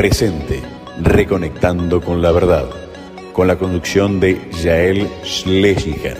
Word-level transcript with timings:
Presente, 0.00 0.62
reconectando 1.02 2.00
con 2.00 2.22
la 2.22 2.32
verdad, 2.32 2.70
con 3.34 3.46
la 3.46 3.58
conducción 3.58 4.18
de 4.18 4.40
Jael 4.62 5.06
Schlesinger, 5.22 6.16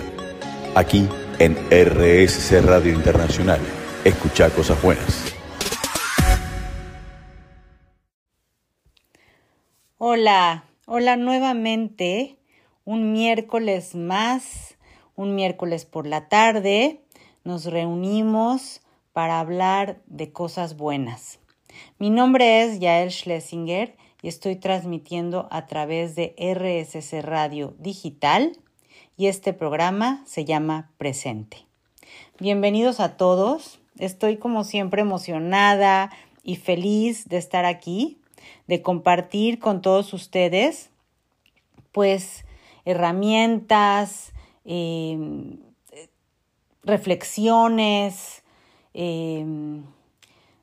aquí 0.74 1.08
en 1.38 1.56
RSC 1.70 2.60
Radio 2.60 2.92
Internacional. 2.92 3.58
Escucha 4.04 4.50
cosas 4.50 4.82
buenas. 4.82 5.34
Hola, 9.96 10.64
hola 10.84 11.16
nuevamente, 11.16 12.36
un 12.84 13.12
miércoles 13.12 13.94
más, 13.94 14.76
un 15.16 15.34
miércoles 15.34 15.86
por 15.86 16.06
la 16.06 16.28
tarde, 16.28 17.00
nos 17.44 17.64
reunimos 17.64 18.82
para 19.14 19.40
hablar 19.40 20.02
de 20.04 20.32
cosas 20.32 20.76
buenas. 20.76 21.39
Mi 21.98 22.10
nombre 22.10 22.62
es 22.62 22.80
Yael 22.80 23.10
Schlesinger 23.10 23.96
y 24.22 24.28
estoy 24.28 24.56
transmitiendo 24.56 25.48
a 25.50 25.66
través 25.66 26.14
de 26.14 26.34
RSC 26.38 27.22
Radio 27.22 27.74
Digital 27.78 28.56
y 29.16 29.26
este 29.26 29.52
programa 29.52 30.22
se 30.26 30.44
llama 30.44 30.90
Presente. 30.98 31.58
Bienvenidos 32.38 33.00
a 33.00 33.16
todos. 33.16 33.80
Estoy 33.98 34.36
como 34.36 34.64
siempre 34.64 35.02
emocionada 35.02 36.10
y 36.42 36.56
feliz 36.56 37.28
de 37.28 37.36
estar 37.36 37.64
aquí, 37.64 38.18
de 38.66 38.82
compartir 38.82 39.58
con 39.58 39.82
todos 39.82 40.12
ustedes 40.12 40.90
pues 41.92 42.44
herramientas, 42.84 44.32
em, 44.64 45.58
reflexiones, 46.82 48.42
em, 48.94 49.84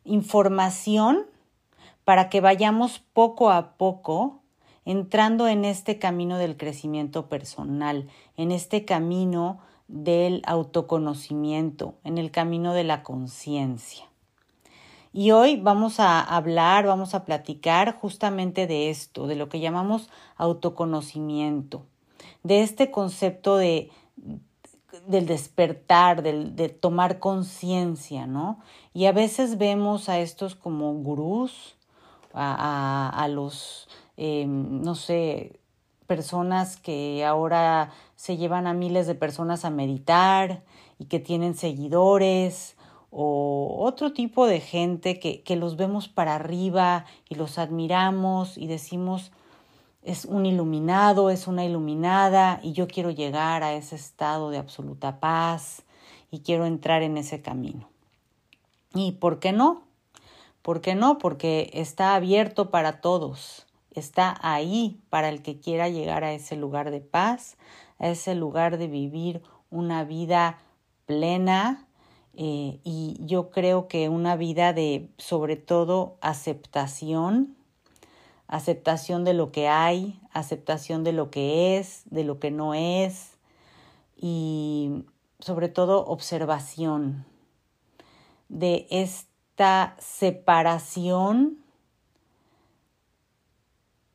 información 0.08 1.26
para 2.04 2.30
que 2.30 2.42
vayamos 2.42 3.00
poco 3.14 3.52
a 3.52 3.78
poco 3.78 4.42
entrando 4.86 5.48
en 5.48 5.66
este 5.66 6.00
camino 6.00 6.38
del 6.38 6.56
crecimiento 6.56 7.28
personal, 7.28 8.08
en 8.38 8.52
este 8.52 8.86
camino 8.86 9.60
del 9.88 10.42
autoconocimiento, 10.46 11.96
en 12.04 12.18
el 12.18 12.32
camino 12.32 12.74
de 12.74 12.86
la 12.86 13.04
conciencia. 13.04 14.06
Y 15.12 15.32
hoy 15.32 15.58
vamos 15.58 16.00
a 16.00 16.22
hablar, 16.22 16.86
vamos 16.86 17.16
a 17.16 17.26
platicar 17.26 17.98
justamente 17.98 18.68
de 18.68 18.90
esto, 18.90 19.28
de 19.28 19.36
lo 19.36 19.50
que 19.50 19.60
llamamos 19.60 20.10
autoconocimiento, 20.36 21.86
de 22.44 22.62
este 22.62 22.92
concepto 22.92 23.58
de, 23.58 23.90
del 25.08 25.26
despertar, 25.26 26.24
del, 26.24 26.56
de 26.56 26.70
tomar 26.70 27.20
conciencia, 27.20 28.26
¿no? 28.26 28.60
Y 28.94 29.06
a 29.06 29.12
veces 29.12 29.58
vemos 29.58 30.10
a 30.10 30.20
estos 30.20 30.56
como 30.56 30.94
gurús, 30.94 31.76
a, 32.34 33.10
a, 33.10 33.28
los, 33.28 33.88
eh, 34.16 34.46
no 34.48 34.96
sé, 34.96 35.60
personas 36.06 36.78
que 36.78 37.26
ahora 37.26 37.92
se 38.16 38.38
llevan 38.38 38.68
a 38.68 38.74
miles 38.74 39.08
de 39.08 39.16
personas 39.16 39.66
a 39.66 39.70
meditar 39.70 40.64
y 41.00 41.06
que 41.06 41.20
tienen 41.20 41.56
seguidores 41.56 42.78
o 43.10 43.78
otro 43.80 44.14
tipo 44.14 44.46
de 44.48 44.60
gente 44.60 45.20
que, 45.20 45.42
que 45.42 45.56
los 45.56 45.78
vemos 45.78 46.08
para 46.08 46.36
arriba 46.36 47.06
y 47.30 47.36
los 47.36 47.58
admiramos 47.58 48.58
y 48.58 48.68
decimos, 48.68 49.32
es 50.08 50.24
un 50.24 50.46
iluminado, 50.46 51.30
es 51.30 51.48
una 51.48 51.66
iluminada 51.66 52.62
y 52.64 52.72
yo 52.72 52.88
quiero 52.88 53.12
llegar 53.12 53.62
a 53.62 53.74
ese 53.74 53.98
estado 53.98 54.50
de 54.50 54.58
absoluta 54.58 55.20
paz 55.20 55.84
y 56.32 56.40
quiero 56.40 56.66
entrar 56.66 57.04
en 57.04 57.18
ese 57.18 57.42
camino. 57.42 57.90
¿Y 58.94 59.12
por 59.12 59.40
qué 59.40 59.52
no? 59.52 59.84
¿Por 60.62 60.80
qué 60.80 60.96
no? 60.96 61.18
Porque 61.18 61.70
está 61.74 62.16
abierto 62.16 62.72
para 62.72 63.02
todos, 63.02 63.68
está 63.92 64.40
ahí 64.42 65.02
para 65.10 65.28
el 65.28 65.42
que 65.42 65.60
quiera 65.60 65.90
llegar 65.90 66.24
a 66.24 66.32
ese 66.32 66.56
lugar 66.56 66.90
de 66.90 67.02
paz, 67.02 67.58
a 68.00 68.08
ese 68.08 68.34
lugar 68.34 68.78
de 68.78 68.88
vivir 68.88 69.42
una 69.70 70.06
vida 70.06 70.60
plena 71.06 71.86
eh, 72.34 72.80
y 72.86 73.18
yo 73.26 73.50
creo 73.50 73.90
que 73.90 74.08
una 74.08 74.38
vida 74.38 74.72
de 74.72 75.10
sobre 75.18 75.58
todo 75.58 76.16
aceptación, 76.22 77.57
aceptación 78.48 79.24
de 79.24 79.34
lo 79.34 79.52
que 79.52 79.68
hay, 79.68 80.20
aceptación 80.32 81.04
de 81.04 81.14
lo 81.14 81.30
que 81.30 81.78
es, 81.78 82.04
de 82.06 82.24
lo 82.24 82.40
que 82.40 82.52
no 82.52 82.74
es 82.74 83.38
y 84.16 85.06
sobre 85.40 85.70
todo 85.70 86.06
observación 86.06 87.26
de 88.50 88.88
esta 88.90 89.96
separación, 90.00 91.58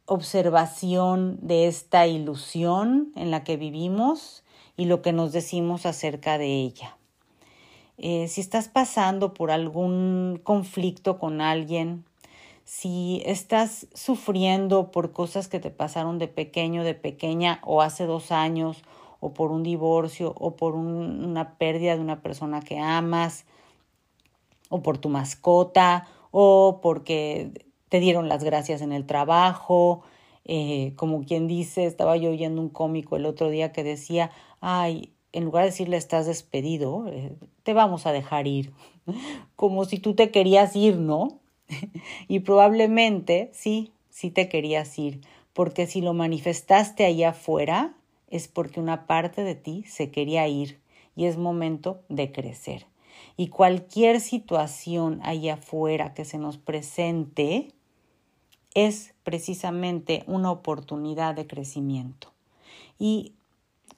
observación 0.06 1.38
de 1.42 1.66
esta 1.66 2.06
ilusión 2.06 3.12
en 3.14 3.30
la 3.30 3.44
que 3.44 3.56
vivimos 3.56 4.44
y 4.76 4.86
lo 4.86 5.02
que 5.02 5.12
nos 5.12 5.32
decimos 5.32 5.86
acerca 5.86 6.38
de 6.38 6.62
ella. 6.62 6.96
Eh, 7.98 8.26
si 8.28 8.40
estás 8.40 8.68
pasando 8.68 9.34
por 9.34 9.50
algún 9.50 10.40
conflicto 10.42 11.18
con 11.18 11.40
alguien, 11.40 12.04
si 12.64 13.22
estás 13.26 13.86
sufriendo 13.94 14.90
por 14.90 15.12
cosas 15.12 15.48
que 15.48 15.60
te 15.60 15.70
pasaron 15.70 16.18
de 16.18 16.28
pequeño, 16.28 16.84
de 16.84 16.94
pequeña 16.94 17.60
o 17.64 17.82
hace 17.82 18.06
dos 18.06 18.32
años, 18.32 18.82
o 19.20 19.34
por 19.34 19.52
un 19.52 19.62
divorcio, 19.62 20.34
o 20.36 20.56
por 20.56 20.74
una 20.74 21.56
pérdida 21.56 21.94
de 21.94 22.02
una 22.02 22.22
persona 22.22 22.60
que 22.60 22.78
amas, 22.78 23.44
o 24.68 24.82
por 24.82 24.98
tu 24.98 25.08
mascota, 25.08 26.08
o 26.30 26.80
porque 26.82 27.52
te 27.88 28.00
dieron 28.00 28.28
las 28.28 28.42
gracias 28.42 28.80
en 28.80 28.90
el 28.90 29.06
trabajo, 29.06 30.02
eh, 30.44 30.94
como 30.96 31.24
quien 31.24 31.46
dice, 31.46 31.84
estaba 31.84 32.16
yo 32.16 32.30
oyendo 32.30 32.60
un 32.60 32.68
cómico 32.68 33.16
el 33.16 33.26
otro 33.26 33.48
día 33.48 33.70
que 33.70 33.84
decía, 33.84 34.30
ay, 34.60 35.12
en 35.32 35.44
lugar 35.44 35.64
de 35.64 35.70
decirle 35.70 35.96
estás 35.96 36.26
despedido, 36.26 37.06
eh, 37.06 37.36
te 37.62 37.74
vamos 37.74 38.06
a 38.06 38.12
dejar 38.12 38.46
ir, 38.46 38.72
como 39.56 39.84
si 39.84 39.98
tú 39.98 40.14
te 40.14 40.30
querías 40.30 40.74
ir, 40.74 40.96
¿no? 40.96 41.41
y 42.28 42.40
probablemente 42.40 43.50
sí, 43.52 43.92
sí 44.10 44.30
te 44.30 44.48
querías 44.48 44.98
ir, 44.98 45.20
porque 45.52 45.86
si 45.86 46.00
lo 46.00 46.14
manifestaste 46.14 47.04
allá 47.04 47.30
afuera, 47.30 47.94
es 48.30 48.48
porque 48.48 48.80
una 48.80 49.06
parte 49.06 49.44
de 49.44 49.54
ti 49.54 49.84
se 49.86 50.10
quería 50.10 50.48
ir 50.48 50.80
y 51.14 51.26
es 51.26 51.36
momento 51.36 52.00
de 52.08 52.32
crecer. 52.32 52.86
Y 53.36 53.48
cualquier 53.48 54.20
situación 54.20 55.20
allá 55.22 55.54
afuera 55.54 56.14
que 56.14 56.24
se 56.24 56.38
nos 56.38 56.56
presente 56.58 57.68
es 58.74 59.14
precisamente 59.22 60.24
una 60.26 60.50
oportunidad 60.50 61.34
de 61.34 61.46
crecimiento. 61.46 62.32
¿Y 62.98 63.34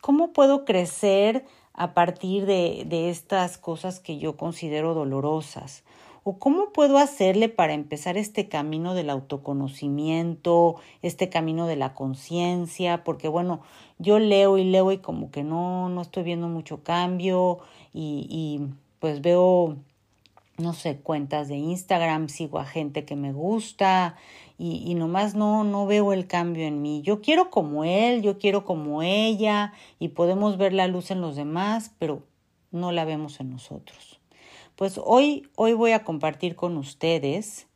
cómo 0.01 0.33
puedo 0.33 0.65
crecer 0.65 1.45
a 1.73 1.95
partir 1.95 2.47
de, 2.47 2.85
de 2.87 3.11
estas 3.11 3.57
cosas 3.59 4.01
que 4.01 4.19
yo 4.19 4.37
considero 4.37 4.95
dolorosas? 4.95 5.84
¿O 6.27 6.39
cómo 6.39 6.73
puedo 6.73 6.97
hacerle 6.97 7.51
para 7.51 7.75
empezar 7.75 8.17
este 8.17 8.49
camino 8.49 8.95
del 8.95 9.11
autoconocimiento, 9.11 10.77
este 11.03 11.29
camino 11.29 11.67
de 11.67 11.77
la 11.77 11.93
conciencia? 11.93 13.05
Porque 13.05 13.29
bueno, 13.29 13.61
yo 13.99 14.19
leo 14.19 14.57
y 14.57 14.65
leo 14.65 14.91
y 14.91 14.99
como 14.99 15.31
que 15.31 15.45
no, 15.45 15.91
no 15.91 16.01
estoy 16.01 16.23
viendo 16.23 16.49
mucho 16.49 16.83
cambio 16.83 17.59
y, 17.93 18.27
y 18.31 18.73
pues 19.01 19.21
veo, 19.21 19.77
no 20.57 20.73
sé, 20.73 20.97
cuentas 20.97 21.49
de 21.49 21.57
Instagram, 21.57 22.31
sigo 22.31 22.59
a 22.59 22.65
gente 22.65 23.05
que 23.05 23.17
me 23.17 23.35
gusta 23.35 24.17
y, 24.57 24.83
y 24.87 24.95
nomás 24.95 25.35
no, 25.35 25.63
no 25.63 25.85
veo 25.85 26.15
el 26.15 26.27
cambio 26.27 26.65
en 26.65 26.81
mí. 26.81 27.03
Yo 27.03 27.21
quiero 27.21 27.51
como 27.51 27.85
él, 27.85 28.23
yo 28.23 28.39
quiero 28.39 28.65
como 28.65 29.03
ella 29.03 29.75
y 29.99 30.09
podemos 30.09 30.57
ver 30.57 30.73
la 30.73 30.89
luz 30.89 31.11
en 31.11 31.21
los 31.21 31.37
demás, 31.37 31.93
pero 31.99 32.23
no 32.71 32.93
la 32.93 33.05
vemos 33.05 33.41
en 33.41 33.51
nosotros. 33.51 34.24
Pues 34.77 35.01
hoy, 35.03 35.49
hoy 35.55 35.73
voy 35.73 35.93
a 35.93 36.03
compartir 36.03 36.57
con 36.57 36.77
ustedes, 36.77 37.69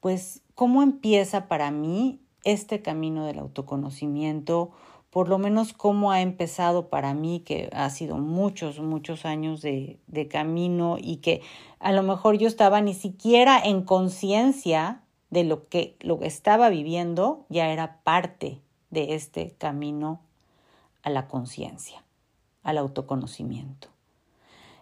pues, 0.00 0.40
cómo 0.54 0.82
empieza 0.82 1.46
para 1.46 1.70
mí 1.70 2.20
este 2.42 2.80
camino 2.80 3.26
del 3.26 3.38
autoconocimiento, 3.38 4.70
por 5.10 5.28
lo 5.28 5.36
menos 5.36 5.74
cómo 5.74 6.10
ha 6.10 6.22
empezado 6.22 6.88
para 6.88 7.12
mí, 7.12 7.40
que 7.40 7.68
ha 7.74 7.90
sido 7.90 8.16
muchos, 8.16 8.80
muchos 8.80 9.26
años 9.26 9.60
de, 9.60 9.98
camino 10.30 10.96
y 10.98 11.16
que 11.16 11.42
a 11.80 11.92
lo 11.92 12.02
mejor 12.02 12.38
yo 12.38 12.48
estaba 12.48 12.80
ni 12.80 12.94
siquiera 12.94 13.60
en 13.62 13.82
conciencia 13.82 15.02
de 15.28 15.44
lo 15.44 15.68
que, 15.68 15.96
lo 16.00 16.18
que 16.18 16.26
estaba 16.26 16.70
viviendo, 16.70 17.44
ya 17.50 17.68
era 17.68 18.00
parte 18.04 18.62
de 18.88 19.14
este 19.14 19.50
camino 19.58 20.22
a 21.02 21.10
la 21.10 21.28
conciencia, 21.28 22.02
al 22.62 22.78
autoconocimiento. 22.78 23.88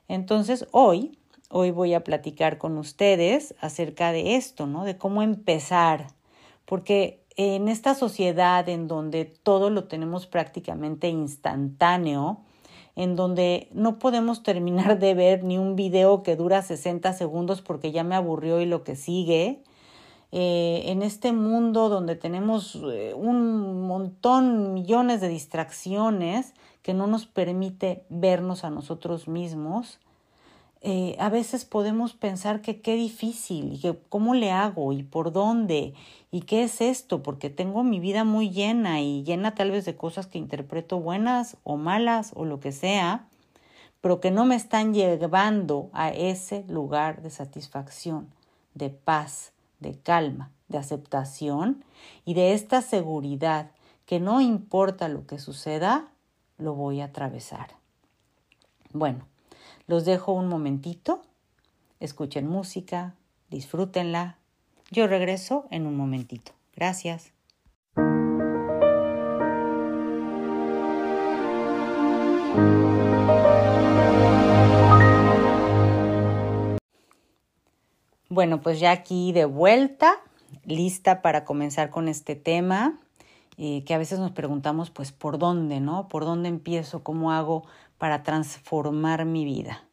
Entonces, 0.07 0.69
hoy 0.71 1.20
Hoy 1.53 1.73
voy 1.73 1.95
a 1.95 2.05
platicar 2.05 2.59
con 2.59 2.79
ustedes 2.79 3.57
acerca 3.61 4.13
de 4.13 4.37
esto, 4.37 4.69
¿no? 4.69 4.85
De 4.85 4.97
cómo 4.97 5.21
empezar, 5.21 6.07
porque 6.65 7.25
en 7.35 7.67
esta 7.67 7.97
sociedad 7.97 8.69
en 8.69 8.87
donde 8.87 9.25
todo 9.25 9.69
lo 9.69 9.89
tenemos 9.89 10.29
prácticamente 10.29 11.09
instantáneo, 11.09 12.39
en 12.95 13.17
donde 13.17 13.69
no 13.73 13.99
podemos 13.99 14.43
terminar 14.45 15.01
de 15.01 15.15
ver 15.15 15.43
ni 15.43 15.59
un 15.59 15.75
video 15.75 16.23
que 16.23 16.37
dura 16.37 16.63
60 16.63 17.13
segundos 17.15 17.63
porque 17.63 17.91
ya 17.91 18.05
me 18.05 18.15
aburrió 18.15 18.61
y 18.61 18.67
lo 18.67 18.85
que 18.85 18.95
sigue, 18.95 19.65
eh, 20.31 20.83
en 20.87 21.03
este 21.03 21.33
mundo 21.33 21.89
donde 21.89 22.15
tenemos 22.15 22.77
eh, 22.77 23.13
un 23.17 23.89
montón, 23.89 24.73
millones 24.73 25.21
de 25.21 25.27
distracciones 25.27 26.55
que 26.83 26.95
no 26.95 27.09
nos 27.09 27.27
permite 27.27 28.05
vernos 28.09 28.63
a 28.63 28.71
nosotros 28.71 29.27
mismos, 29.27 29.99
eh, 30.83 31.15
a 31.19 31.29
veces 31.29 31.67
podemos 31.67 32.15
pensar 32.15 32.63
que 32.63 32.81
qué 32.81 32.95
difícil 32.95 33.75
y 33.75 33.81
que 33.81 33.99
cómo 34.09 34.35
le 34.35 34.51
hago 34.51 34.93
y 34.93 35.03
por 35.03 35.31
dónde 35.31 35.93
y 36.31 36.43
qué 36.43 36.63
es 36.63 36.81
esto, 36.81 37.23
porque 37.23 37.51
tengo 37.51 37.83
mi 37.83 38.01
vida 38.01 38.25
muy 38.25 38.51
llena 38.51 39.01
y 39.01 39.23
llena 39.23 39.55
tal 39.55 39.71
vez 39.71 39.85
de 39.85 39.97
cosas 39.97 40.27
que 40.27 40.39
interpreto 40.39 40.99
buenas 40.99 41.59
o 41.65 41.77
malas 41.77 42.33
o 42.35 42.47
lo 42.47 42.61
que 42.61 42.73
sea, 42.73 43.27
pero 44.01 44.21
que 44.21 44.31
no 44.31 44.47
me 44.47 44.55
están 44.55 44.95
llevando 44.95 45.91
a 45.93 46.11
ese 46.11 46.65
lugar 46.69 47.21
de 47.21 47.31
satisfacción, 47.31 48.33
de 48.75 48.89
paz, 48.89 49.53
de 49.81 49.99
calma, 49.99 50.51
de 50.69 50.79
aceptación 50.79 51.85
y 52.25 52.33
de 52.35 52.55
esta 52.55 52.81
seguridad 52.81 53.73
que 54.07 54.19
no 54.19 54.41
importa 54.41 55.09
lo 55.09 55.27
que 55.27 55.39
suceda, 55.39 56.09
lo 56.57 56.75
voy 56.75 57.01
a 57.01 57.07
atravesar. 57.07 57.71
Bueno, 58.93 59.27
los 59.91 60.05
dejo 60.05 60.33
un 60.33 60.47
momentito, 60.47 61.21
escuchen 61.99 62.47
música, 62.47 63.17
disfrútenla. 63.49 64.39
Yo 64.93 65.09
regreso 65.09 65.67
en 65.73 65.85
un 65.85 65.97
momentito. 65.97 66.53
Gracias. 66.77 67.33
Bueno, 78.29 78.61
pues 78.61 78.79
ya 78.79 78.93
aquí 78.93 79.33
de 79.33 79.45
vuelta, 79.45 80.21
lista 80.65 81.21
para 81.21 81.45
comenzar 81.45 81.91
con 81.91 82.07
este 82.07 82.37
tema, 82.37 83.01
eh, 83.59 83.83
que 83.85 83.93
a 83.93 83.99
veces 83.99 84.21
nos 84.21 84.31
preguntamos, 84.31 84.91
pues, 84.91 85.11
¿por 85.11 85.39
dónde, 85.39 85.81
no? 85.81 86.07
¿Por 86.07 86.25
dónde 86.25 86.49
empiezo? 86.49 87.03
¿Cómo 87.03 87.33
hago 87.33 87.65
para 88.01 88.23
transformar 88.23 89.27
mi 89.27 89.45
vida? 89.45 89.85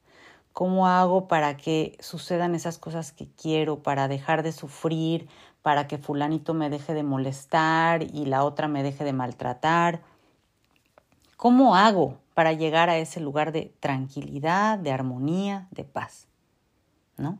¿Cómo 0.53 0.87
hago 0.87 1.27
para 1.27 1.57
que 1.57 1.97
sucedan 1.99 2.55
esas 2.55 2.77
cosas 2.77 3.11
que 3.11 3.27
quiero, 3.27 3.83
para 3.83 4.07
dejar 4.07 4.43
de 4.43 4.53
sufrir, 4.53 5.27
para 5.61 5.89
que 5.89 5.97
fulanito 5.97 6.53
me 6.53 6.69
deje 6.69 6.93
de 6.93 7.03
molestar 7.03 8.03
y 8.03 8.25
la 8.25 8.45
otra 8.45 8.69
me 8.69 8.81
deje 8.81 9.03
de 9.03 9.11
maltratar? 9.11 10.03
¿Cómo 11.35 11.75
hago 11.75 12.17
para 12.33 12.53
llegar 12.53 12.89
a 12.89 12.97
ese 12.97 13.19
lugar 13.19 13.51
de 13.51 13.73
tranquilidad, 13.81 14.79
de 14.79 14.93
armonía, 14.93 15.67
de 15.71 15.83
paz? 15.83 16.27
¿No? 17.17 17.39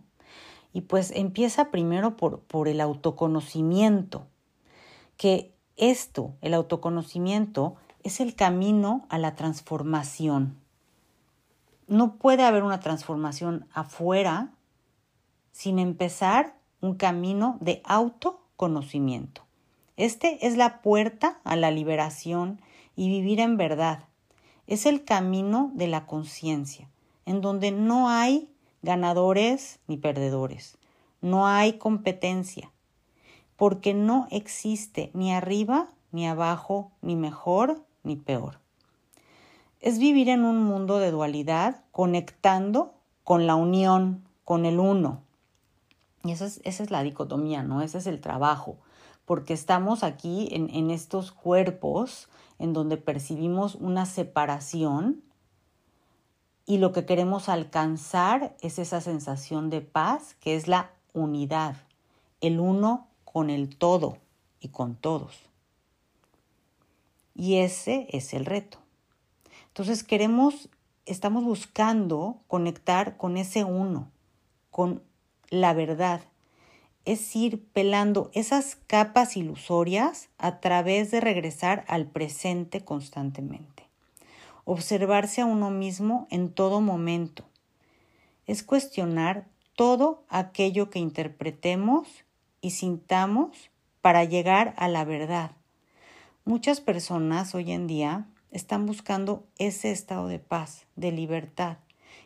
Y 0.74 0.82
pues 0.82 1.12
empieza 1.16 1.72
primero 1.72 2.18
por, 2.18 2.42
por 2.42 2.68
el 2.68 2.82
autoconocimiento, 2.82 4.28
que 5.16 5.56
esto, 5.78 6.34
el 6.42 6.54
autoconocimiento, 6.54 7.78
es 8.08 8.22
el 8.22 8.36
camino 8.36 9.06
a 9.10 9.18
la 9.18 9.36
transformación. 9.36 10.58
No 11.88 12.16
puede 12.16 12.46
haber 12.46 12.64
una 12.64 12.80
transformación 12.80 13.68
afuera 13.74 14.54
sin 15.52 15.78
empezar 15.78 16.56
un 16.80 16.96
camino 16.96 17.58
de 17.60 17.82
autoconocimiento. 17.84 19.42
Este 19.98 20.48
es 20.48 20.56
la 20.56 20.82
puerta 20.82 21.42
a 21.44 21.58
la 21.58 21.70
liberación 21.70 22.62
y 22.96 23.10
vivir 23.10 23.42
en 23.42 23.58
verdad. 23.58 24.06
Es 24.68 24.86
el 24.86 25.04
camino 25.04 25.70
de 25.74 25.88
la 25.88 26.06
conciencia, 26.06 26.90
en 27.26 27.42
donde 27.42 27.72
no 27.72 28.10
hay 28.10 28.50
ganadores 28.84 29.82
ni 29.88 29.98
perdedores. 29.98 30.78
No 31.20 31.46
hay 31.46 31.74
competencia, 31.74 32.72
porque 33.58 33.94
no 33.94 34.30
existe 34.32 35.12
ni 35.14 35.34
arriba, 35.34 35.90
ni 36.14 36.26
abajo, 36.26 36.94
ni 37.02 37.18
mejor, 37.18 37.86
ni 38.08 38.16
peor. 38.16 38.60
Es 39.80 40.00
vivir 40.00 40.30
en 40.30 40.44
un 40.44 40.64
mundo 40.64 40.98
de 40.98 41.12
dualidad, 41.12 41.84
conectando 41.92 42.94
con 43.24 43.46
la 43.46 43.56
unión, 43.56 44.24
con 44.44 44.66
el 44.66 44.80
uno. 44.80 45.22
Y 46.24 46.32
esa 46.32 46.46
es, 46.46 46.62
esa 46.64 46.84
es 46.84 46.90
la 46.90 47.04
dicotomía, 47.04 47.62
¿no? 47.62 47.82
Ese 47.82 48.00
es 48.00 48.08
el 48.08 48.20
trabajo, 48.20 48.78
porque 49.26 49.54
estamos 49.54 50.04
aquí 50.04 50.50
en, 50.52 50.70
en 50.72 50.90
estos 50.90 51.32
cuerpos 51.32 52.28
en 52.60 52.74
donde 52.74 52.98
percibimos 52.98 53.76
una 53.76 54.06
separación 54.06 55.22
y 56.66 56.80
lo 56.80 56.92
que 56.92 57.06
queremos 57.06 57.48
alcanzar 57.48 58.56
es 58.62 58.78
esa 58.80 59.00
sensación 59.00 59.70
de 59.70 59.82
paz 59.82 60.36
que 60.42 60.56
es 60.56 60.68
la 60.68 60.92
unidad, 61.14 61.76
el 62.42 62.60
uno 62.60 63.08
con 63.24 63.50
el 63.50 63.78
todo 63.78 64.18
y 64.60 64.70
con 64.70 64.96
todos. 64.96 65.48
Y 67.38 67.60
ese 67.60 68.08
es 68.10 68.34
el 68.34 68.46
reto. 68.46 68.80
Entonces 69.68 70.04
queremos, 70.04 70.68
estamos 71.06 71.46
buscando 71.46 72.42
conectar 72.48 73.16
con 73.16 73.38
ese 73.38 73.64
uno, 73.64 74.12
con 74.72 75.02
la 75.50 75.74
verdad. 75.74 76.20
Es 77.06 77.34
ir 77.38 77.64
pelando 77.72 78.30
esas 78.34 78.76
capas 78.88 79.38
ilusorias 79.38 80.28
a 80.38 80.60
través 80.60 81.12
de 81.12 81.22
regresar 81.22 81.86
al 81.88 82.08
presente 82.08 82.84
constantemente 82.84 83.88
observarse 84.68 85.40
a 85.40 85.46
uno 85.46 85.72
mismo 85.72 86.28
en 86.30 86.52
todo 86.52 86.82
momento. 86.82 87.46
Es 88.48 88.64
cuestionar 88.64 89.48
todo 89.78 90.26
aquello 90.28 90.90
que 90.90 91.00
interpretemos 91.00 92.26
y 92.60 92.72
sintamos 92.72 93.70
para 94.02 94.26
llegar 94.26 94.74
a 94.76 94.90
la 94.90 95.06
verdad. 95.06 95.52
Muchas 96.48 96.80
personas 96.80 97.54
hoy 97.56 97.74
en 97.74 97.88
día 97.88 98.26
están 98.52 98.86
buscando 98.86 99.44
ese 99.58 99.92
estado 99.92 100.30
de 100.30 100.40
paz, 100.40 100.86
de 100.96 101.12
libertad, 101.12 101.76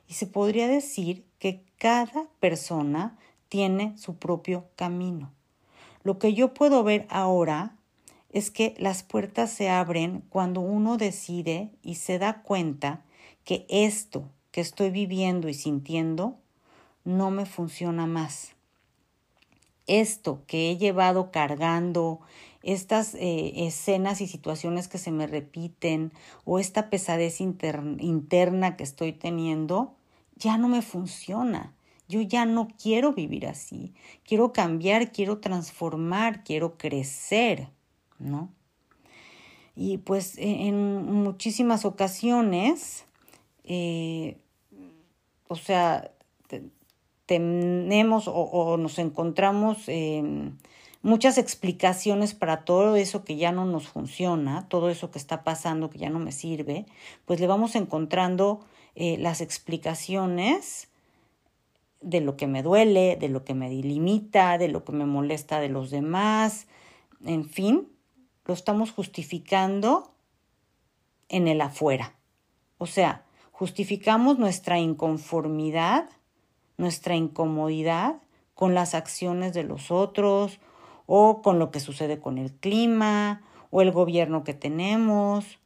y 0.07 0.13
se 0.13 0.27
podría 0.27 0.68
decir 0.68 1.25
que 1.39 1.63
cada 1.79 2.27
persona 2.39 3.18
tiene 3.50 3.97
su 3.97 4.18
propio 4.18 4.65
camino. 4.75 5.31
Lo 6.03 6.19
que 6.19 6.35
yo 6.35 6.53
puedo 6.53 6.83
ver 6.83 7.07
ahora 7.09 7.75
es 8.31 8.51
que 8.51 8.75
las 8.77 9.01
puertas 9.01 9.50
se 9.50 9.71
abren 9.71 10.23
cuando 10.29 10.62
uno 10.62 10.97
decide 10.97 11.71
y 11.81 11.95
se 11.95 12.19
da 12.19 12.44
cuenta 12.44 13.01
que 13.44 13.65
esto 13.69 14.29
que 14.51 14.62
estoy 14.62 14.91
viviendo 14.91 15.50
y 15.50 15.56
sintiendo 15.56 16.35
no 17.06 17.31
me 17.31 17.47
funciona 17.47 18.06
más. 18.06 18.51
Esto 19.88 20.44
que 20.45 20.69
he 20.69 20.77
llevado 20.77 21.31
cargando, 21.31 22.19
estas 22.63 23.16
eh, 23.16 23.68
escenas 23.68 24.21
y 24.21 24.28
situaciones 24.28 24.88
que 24.88 24.97
se 24.97 25.12
me 25.12 25.28
repiten 25.28 26.12
o 26.45 26.59
esta 26.59 26.90
pesadez 26.90 27.42
interna 27.42 28.78
que 28.78 28.83
estoy 28.83 29.14
teniendo, 29.14 29.95
ya 30.35 30.57
no 30.57 30.68
me 30.68 30.81
funciona. 30.81 31.74
Yo 32.07 32.21
ya 32.21 32.45
no 32.45 32.68
quiero 32.81 33.14
vivir 33.14 33.47
así. 33.47 33.94
Quiero 34.24 34.52
cambiar, 34.52 35.12
quiero 35.12 35.40
transformar, 35.40 36.44
quiero 36.44 36.78
crecer. 36.78 37.69
¿no? 38.21 38.50
Y 39.76 39.97
pues 39.97 40.38
e, 40.38 40.68
en 40.68 41.04
muchísimas 41.24 41.85
ocasiones, 41.85 43.06
eh, 43.64 44.38
o 45.47 45.56
sea, 45.56 46.12
tenemos 47.26 48.26
o, 48.28 48.78
nos 48.78 49.00
encontramos 49.00 49.88
muchas 51.02 51.38
explicaciones 51.38 52.34
para 52.34 52.64
todo 52.64 52.96
eso 52.96 53.24
que 53.24 53.36
ya 53.36 53.52
no 53.52 53.66
nos 53.66 53.88
funciona, 53.88 54.68
todo 54.70 54.90
eso 54.90 55.12
que 55.12 55.20
está 55.20 55.44
pasando 55.44 55.90
que 55.90 56.00
ya 56.00 56.10
no 56.10 56.20
me 56.20 56.31
sirve, 56.31 56.86
pues 57.26 57.40
le 57.40 57.48
vamos 57.48 57.76
encontrando 57.76 58.62
eh, 58.96 59.18
las 59.18 59.42
explicaciones 59.42 60.90
de 62.02 62.22
lo 62.22 62.36
que 62.36 62.48
me 62.48 62.64
duele, 62.64 63.16
de 63.16 63.30
lo 63.30 63.44
que 63.44 63.54
me 63.54 63.70
delimita, 63.70 64.58
de 64.58 64.68
lo 64.68 64.84
que 64.84 64.92
me 64.92 65.06
molesta 65.06 65.60
de 65.60 65.70
los 65.70 65.92
demás, 65.92 66.68
en 67.24 67.46
fin, 67.48 67.88
lo 68.46 68.54
estamos 68.54 68.92
justificando 68.92 70.14
en 71.30 71.48
el 71.48 71.62
afuera. 71.62 72.16
O 72.78 72.88
sea, 72.88 73.24
justificamos 73.52 74.40
nuestra 74.40 74.80
inconformidad, 74.80 76.10
nuestra 76.78 77.16
incomodidad 77.16 78.22
con 78.56 78.74
las 78.74 78.96
acciones 78.96 79.54
de 79.54 79.64
los 79.64 79.92
otros 79.92 80.60
o 81.06 81.42
con 81.42 81.60
lo 81.60 81.72
que 81.72 81.80
sucede 81.80 82.20
con 82.20 82.38
el 82.38 82.52
clima 82.52 83.42
o 83.70 83.81
el 83.81 83.92
gobierno 83.92 84.44
que 84.44 84.54
tenemos. 84.54 85.60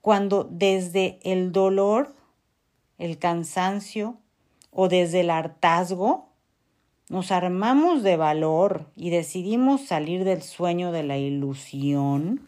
Cuando 0.00 0.44
desde 0.44 1.18
el 1.22 1.52
dolor, 1.52 2.14
el 2.98 3.18
cansancio 3.18 4.16
o 4.70 4.88
desde 4.88 5.20
el 5.20 5.30
hartazgo 5.30 6.30
nos 7.08 7.32
armamos 7.32 8.04
de 8.04 8.16
valor 8.16 8.86
y 8.94 9.10
decidimos 9.10 9.82
salir 9.82 10.24
del 10.24 10.42
sueño 10.42 10.92
de 10.92 11.02
la 11.02 11.18
ilusión, 11.18 12.40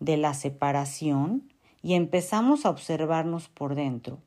de 0.00 0.16
la 0.16 0.34
separación, 0.34 1.50
y 1.82 1.94
empezamos 1.94 2.66
a 2.66 2.70
observarnos 2.70 3.48
por 3.48 3.76
dentro. 3.76 4.18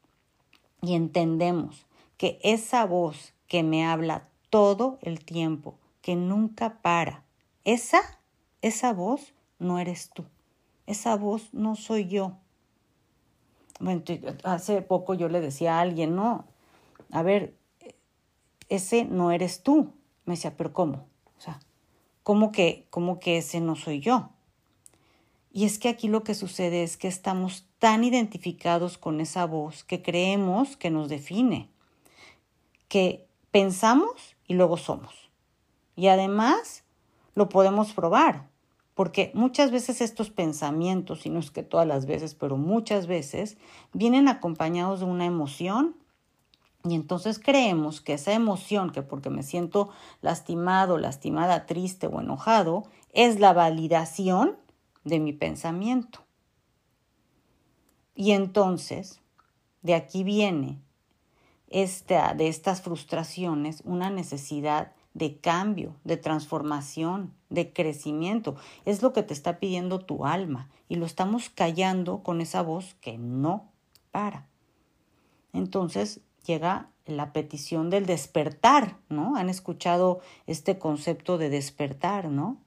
Y 0.82 0.96
entendemos 0.96 1.86
que 2.18 2.40
esa 2.42 2.86
voz 2.86 3.34
que 3.48 3.64
me 3.64 3.86
habla 3.86 4.30
todo 4.54 5.00
el 5.02 5.26
tiempo, 5.26 5.80
que 6.04 6.16
nunca 6.16 6.80
para. 6.84 7.24
Esa, 7.64 8.02
esa 8.62 8.94
voz 8.94 9.34
no 9.58 9.80
eres 9.80 10.12
tú. 10.12 10.26
Esa 10.86 11.16
voz 11.16 11.52
no 11.56 11.76
soy 11.76 12.08
yo. 12.08 12.34
Bueno, 13.80 14.04
hace 14.44 14.84
poco 14.84 15.16
yo 15.16 15.28
le 15.28 15.42
decía 15.42 15.80
a 15.80 15.82
alguien, 15.82 16.16
no, 16.16 16.46
a 17.10 17.24
ver, 17.24 17.56
ese 18.70 19.06
no 19.06 19.32
eres 19.32 19.64
tú. 19.64 19.92
Me 20.26 20.36
decía, 20.36 20.56
pero 20.56 20.72
¿cómo? 20.72 21.08
O 21.36 21.42
sea, 21.42 21.60
¿cómo 22.22 22.52
que, 22.52 22.86
cómo 22.92 23.20
que 23.20 23.40
ese 23.40 23.60
no 23.60 23.76
soy 23.76 24.02
yo? 24.02 24.30
Y 25.52 25.66
es 25.66 25.80
que 25.80 25.90
aquí 25.90 26.10
lo 26.10 26.24
que 26.24 26.36
sucede 26.36 26.84
es 26.84 26.96
que 26.96 27.08
estamos 27.08 27.66
tan 27.80 28.04
identificados 28.04 29.00
con 29.00 29.20
esa 29.20 29.48
voz 29.48 29.84
que 29.84 30.04
creemos 30.04 30.78
que 30.78 30.92
nos 30.92 31.10
define, 31.10 31.72
que 32.88 33.26
pensamos 33.50 34.33
y 34.48 34.54
luego 34.54 34.78
somos. 34.78 35.30
Y 35.96 36.08
además 36.08 36.84
lo 37.36 37.50
podemos 37.50 37.94
probar, 37.94 38.50
porque 38.94 39.32
muchas 39.34 39.72
veces 39.72 40.02
estos 40.02 40.30
pensamientos, 40.30 41.26
y 41.26 41.30
no 41.30 41.40
es 41.40 41.52
que 41.52 41.64
todas 41.64 41.88
las 41.88 42.06
veces, 42.06 42.36
pero 42.36 42.58
muchas 42.58 43.08
veces, 43.08 43.58
vienen 43.94 44.28
acompañados 44.28 45.00
de 45.00 45.06
una 45.06 45.26
emoción 45.26 45.96
y 46.86 46.96
entonces 46.96 47.40
creemos 47.40 48.02
que 48.02 48.14
esa 48.14 48.34
emoción, 48.34 48.92
que 48.92 49.02
porque 49.02 49.30
me 49.30 49.44
siento 49.44 49.90
lastimado, 50.22 50.98
lastimada, 50.98 51.66
triste 51.66 52.08
o 52.08 52.20
enojado, 52.20 52.84
es 53.14 53.40
la 53.40 53.54
validación 53.54 54.58
de 55.06 55.20
mi 55.20 55.32
pensamiento. 55.32 56.20
Y 58.16 58.32
entonces, 58.32 59.22
de 59.82 59.96
aquí 59.96 60.26
viene 60.26 60.82
esta, 61.74 62.36
de 62.36 62.48
estas 62.48 62.82
frustraciones 62.82 63.82
una 63.84 64.10
necesidad 64.10 64.94
de 65.16 65.38
cambio, 65.38 65.96
de 66.04 66.18
transformación, 66.18 67.34
de 67.50 67.74
crecimiento. 67.74 68.56
Es 68.86 69.02
lo 69.02 69.12
que 69.12 69.24
te 69.24 69.34
está 69.34 69.60
pidiendo 69.60 70.00
tu 70.00 70.26
alma 70.26 70.70
y 70.88 70.96
lo 70.96 71.06
estamos 71.06 71.50
callando 71.50 72.24
con 72.24 72.42
esa 72.42 72.62
voz 72.62 72.96
que 73.02 73.18
no 73.18 73.72
para. 74.12 74.48
Entonces 75.52 76.22
llega 76.46 76.90
la 77.06 77.34
petición 77.34 77.90
del 77.90 78.06
despertar, 78.06 78.98
¿no? 79.10 79.36
Han 79.36 79.50
escuchado 79.50 80.22
este 80.48 80.78
concepto 80.78 81.38
de 81.38 81.50
despertar, 81.50 82.30
¿no? 82.30 82.58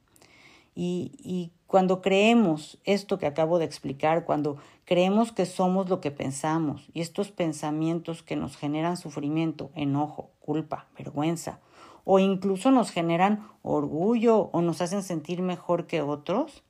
Y, 0.75 1.12
y 1.18 1.52
cuando 1.66 2.00
creemos 2.00 2.78
esto 2.85 3.18
que 3.18 3.26
acabo 3.26 3.58
de 3.58 3.64
explicar, 3.64 4.25
cuando 4.25 4.56
creemos 4.85 5.32
que 5.32 5.46
somos 5.46 5.88
lo 5.88 6.00
que 6.00 6.11
pensamos 6.11 6.88
y 6.92 7.00
estos 7.00 7.32
pensamientos 7.32 8.23
que 8.23 8.37
nos 8.37 8.56
generan 8.56 8.96
sufrimiento, 8.96 9.70
enojo, 9.75 10.30
culpa, 10.40 10.87
vergüenza, 10.96 11.58
o 12.04 12.20
incluso 12.20 12.70
nos 12.70 12.90
generan 12.90 13.49
orgullo 13.62 14.49
o 14.52 14.62
nos 14.62 14.80
hacen 14.80 15.02
sentir 15.02 15.42
mejor 15.42 15.87
que 15.87 16.02
otros, 16.02 16.62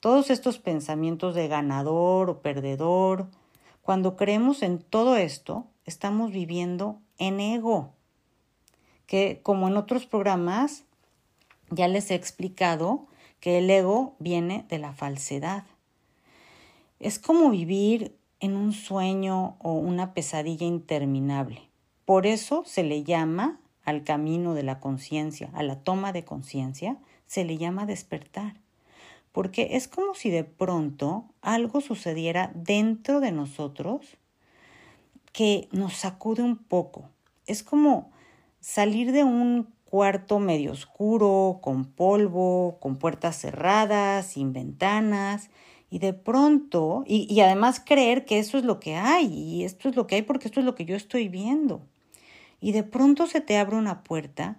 todos 0.00 0.30
estos 0.30 0.58
pensamientos 0.58 1.34
de 1.34 1.48
ganador 1.48 2.28
o 2.28 2.42
perdedor, 2.42 3.28
cuando 3.80 4.16
creemos 4.16 4.62
en 4.62 4.78
todo 4.78 5.16
esto, 5.16 5.66
estamos 5.86 6.30
viviendo 6.32 7.00
en 7.16 7.40
ego, 7.40 7.94
que 9.06 9.40
como 9.42 9.68
en 9.68 9.78
otros 9.78 10.04
programas 10.04 10.84
ya 11.70 11.88
les 11.88 12.10
he 12.10 12.14
explicado 12.14 13.06
que 13.40 13.58
el 13.58 13.70
ego 13.70 14.16
viene 14.18 14.64
de 14.68 14.78
la 14.78 14.92
falsedad. 14.92 15.64
Es 16.98 17.18
como 17.18 17.50
vivir 17.50 18.16
en 18.40 18.56
un 18.56 18.72
sueño 18.72 19.56
o 19.60 19.74
una 19.74 20.14
pesadilla 20.14 20.66
interminable. 20.66 21.62
Por 22.04 22.26
eso 22.26 22.62
se 22.66 22.82
le 22.82 23.04
llama 23.04 23.60
al 23.84 24.04
camino 24.04 24.54
de 24.54 24.62
la 24.62 24.80
conciencia, 24.80 25.50
a 25.54 25.62
la 25.62 25.76
toma 25.76 26.12
de 26.12 26.24
conciencia, 26.24 26.98
se 27.26 27.44
le 27.44 27.58
llama 27.58 27.86
despertar. 27.86 28.54
Porque 29.32 29.70
es 29.72 29.88
como 29.88 30.14
si 30.14 30.30
de 30.30 30.44
pronto 30.44 31.26
algo 31.42 31.80
sucediera 31.80 32.50
dentro 32.54 33.20
de 33.20 33.32
nosotros 33.32 34.16
que 35.32 35.68
nos 35.70 35.94
sacude 35.94 36.42
un 36.42 36.56
poco. 36.56 37.08
Es 37.46 37.62
como 37.62 38.10
salir 38.60 39.12
de 39.12 39.24
un 39.24 39.72
cuarto 39.88 40.38
medio 40.38 40.72
oscuro, 40.72 41.60
con 41.62 41.86
polvo, 41.86 42.78
con 42.80 42.96
puertas 42.98 43.40
cerradas, 43.40 44.26
sin 44.26 44.52
ventanas, 44.52 45.50
y 45.90 45.98
de 45.98 46.12
pronto, 46.12 47.04
y, 47.06 47.26
y, 47.32 47.40
además 47.40 47.80
creer 47.80 48.26
que 48.26 48.38
eso 48.38 48.58
es 48.58 48.64
lo 48.64 48.78
que 48.80 48.96
hay, 48.96 49.26
y 49.26 49.64
esto 49.64 49.88
es 49.88 49.96
lo 49.96 50.06
que 50.06 50.16
hay 50.16 50.22
porque 50.22 50.46
esto 50.48 50.60
es 50.60 50.66
lo 50.66 50.74
que 50.74 50.84
yo 50.84 50.94
estoy 50.94 51.28
viendo. 51.28 51.86
Y 52.60 52.72
de 52.72 52.82
pronto 52.82 53.26
se 53.26 53.40
te 53.40 53.56
abre 53.56 53.76
una 53.76 54.02
puerta 54.04 54.58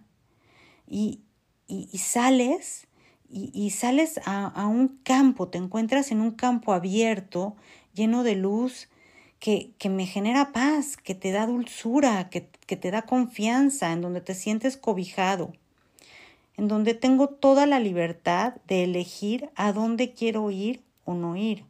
y, 0.88 1.22
y, 1.68 1.86
sales 2.00 2.88
y, 3.30 3.70
sales 3.70 4.20
a, 4.26 4.66
un 4.66 5.00
campo, 5.04 5.50
te 5.50 5.60
encuentras 5.60 6.12
en 6.12 6.20
un 6.20 6.32
campo 6.32 6.74
abierto, 6.74 7.56
lleno 7.94 8.24
de 8.24 8.36
luz, 8.36 8.90
que, 9.40 9.72
que 9.78 9.90
me 9.90 10.06
genera 10.06 10.52
paz, 10.52 10.98
que 10.98 11.16
te 11.16 11.32
da 11.32 11.48
dulzura, 11.48 12.30
que, 12.30 12.50
que 12.66 12.76
te 12.76 12.92
da 12.92 13.04
confianza, 13.04 13.92
en 13.92 14.02
donde 14.02 14.22
te 14.22 14.36
sientes 14.36 14.78
cobijado, 14.78 15.54
en 16.58 16.68
donde 16.68 16.94
tengo 16.94 17.30
toda 17.30 17.66
la 17.66 17.80
libertad 17.80 18.56
de 18.68 18.84
elegir 18.84 19.50
a 19.56 19.72
dónde 19.72 20.14
quiero 20.14 20.52
ir 20.52 20.84
o 21.06 21.14
no 21.14 21.38
ir, 21.38 21.64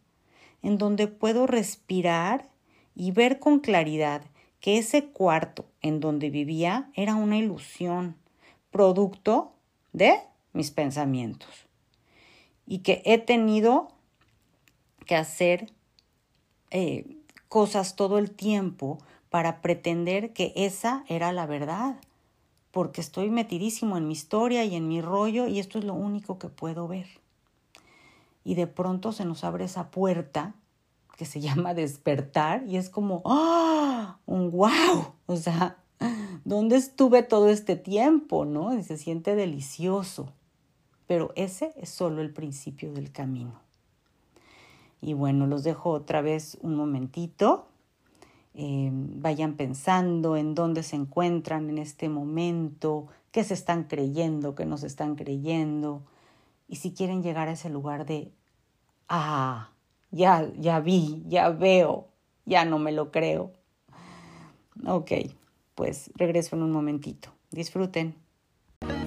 en 0.63 0.77
donde 0.77 1.07
puedo 1.07 1.45
respirar 1.45 2.49
y 2.95 3.11
ver 3.11 3.39
con 3.39 3.59
claridad 3.59 4.23
que 4.59 4.77
ese 4.77 5.05
cuarto 5.05 5.65
en 5.81 5.99
donde 5.99 6.29
vivía 6.29 6.89
era 6.95 7.15
una 7.15 7.37
ilusión, 7.37 8.17
producto 8.71 9.53
de 9.93 10.19
mis 10.53 10.71
pensamientos, 10.71 11.67
y 12.65 12.79
que 12.79 13.01
he 13.05 13.19
tenido 13.19 13.89
que 15.05 15.15
hacer 15.15 15.71
eh, 16.71 17.18
cosas 17.49 17.95
todo 17.95 18.19
el 18.19 18.31
tiempo 18.31 18.99
para 19.29 19.61
pretender 19.61 20.33
que 20.33 20.53
esa 20.55 21.03
era 21.07 21.31
la 21.33 21.45
verdad, 21.45 21.99
porque 22.71 23.01
estoy 23.01 23.29
metidísimo 23.29 23.97
en 23.97 24.07
mi 24.07 24.13
historia 24.13 24.63
y 24.63 24.75
en 24.75 24.87
mi 24.87 25.01
rollo 25.01 25.47
y 25.47 25.59
esto 25.59 25.79
es 25.79 25.85
lo 25.85 25.95
único 25.95 26.39
que 26.39 26.47
puedo 26.47 26.87
ver. 26.87 27.07
Y 28.43 28.55
de 28.55 28.67
pronto 28.67 29.11
se 29.11 29.25
nos 29.25 29.43
abre 29.43 29.65
esa 29.65 29.91
puerta 29.91 30.53
que 31.17 31.25
se 31.25 31.41
llama 31.41 31.73
despertar 31.73 32.63
y 32.67 32.77
es 32.77 32.89
como, 32.89 33.21
¡ah! 33.25 34.17
Un 34.25 34.51
wow. 34.51 35.13
O 35.25 35.35
sea, 35.35 35.77
¿dónde 36.45 36.77
estuve 36.77 37.23
todo 37.23 37.49
este 37.49 37.75
tiempo? 37.75 38.45
¿No? 38.45 38.77
Y 38.77 38.83
se 38.83 38.97
siente 38.97 39.35
delicioso. 39.35 40.31
Pero 41.07 41.31
ese 41.35 41.73
es 41.75 41.89
solo 41.89 42.21
el 42.21 42.31
principio 42.31 42.93
del 42.93 43.11
camino. 43.11 43.59
Y 45.01 45.13
bueno, 45.13 45.47
los 45.47 45.63
dejo 45.63 45.91
otra 45.91 46.21
vez 46.21 46.57
un 46.61 46.75
momentito. 46.75 47.67
Eh, 48.53 48.89
vayan 48.91 49.53
pensando 49.53 50.35
en 50.35 50.55
dónde 50.55 50.83
se 50.83 50.95
encuentran 50.95 51.69
en 51.69 51.77
este 51.77 52.09
momento, 52.09 53.07
qué 53.31 53.43
se 53.43 53.53
están 53.53 53.85
creyendo, 53.85 54.55
qué 54.55 54.65
no 54.65 54.77
se 54.77 54.87
están 54.87 55.15
creyendo. 55.15 56.03
Y 56.67 56.77
si 56.77 56.93
quieren 56.93 57.23
llegar 57.23 57.47
a 57.47 57.53
ese 57.53 57.69
lugar 57.69 58.05
de, 58.05 58.31
ah, 59.07 59.71
ya, 60.11 60.51
ya 60.57 60.79
vi, 60.79 61.23
ya 61.27 61.49
veo, 61.49 62.07
ya 62.45 62.65
no 62.65 62.79
me 62.79 62.91
lo 62.91 63.11
creo. 63.11 63.53
Ok, 64.85 65.11
pues 65.75 66.11
regreso 66.15 66.55
en 66.55 66.63
un 66.63 66.71
momentito. 66.71 67.29
Disfruten. 67.51 68.15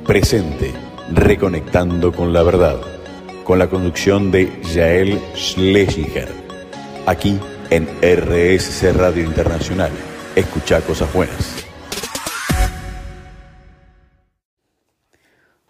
Presente, 0.06 0.72
reconectando 1.12 2.12
con 2.12 2.32
la 2.32 2.42
verdad, 2.42 2.80
con 3.44 3.58
la 3.58 3.68
conducción 3.68 4.30
de 4.30 4.52
Yael 4.72 5.20
Schlesinger. 5.34 6.28
Aquí 7.06 7.38
en 7.70 7.86
RSC 8.00 8.92
Radio 8.92 9.24
Internacional. 9.24 9.90
Escucha 10.36 10.80
cosas 10.80 11.12
buenas. 11.12 11.64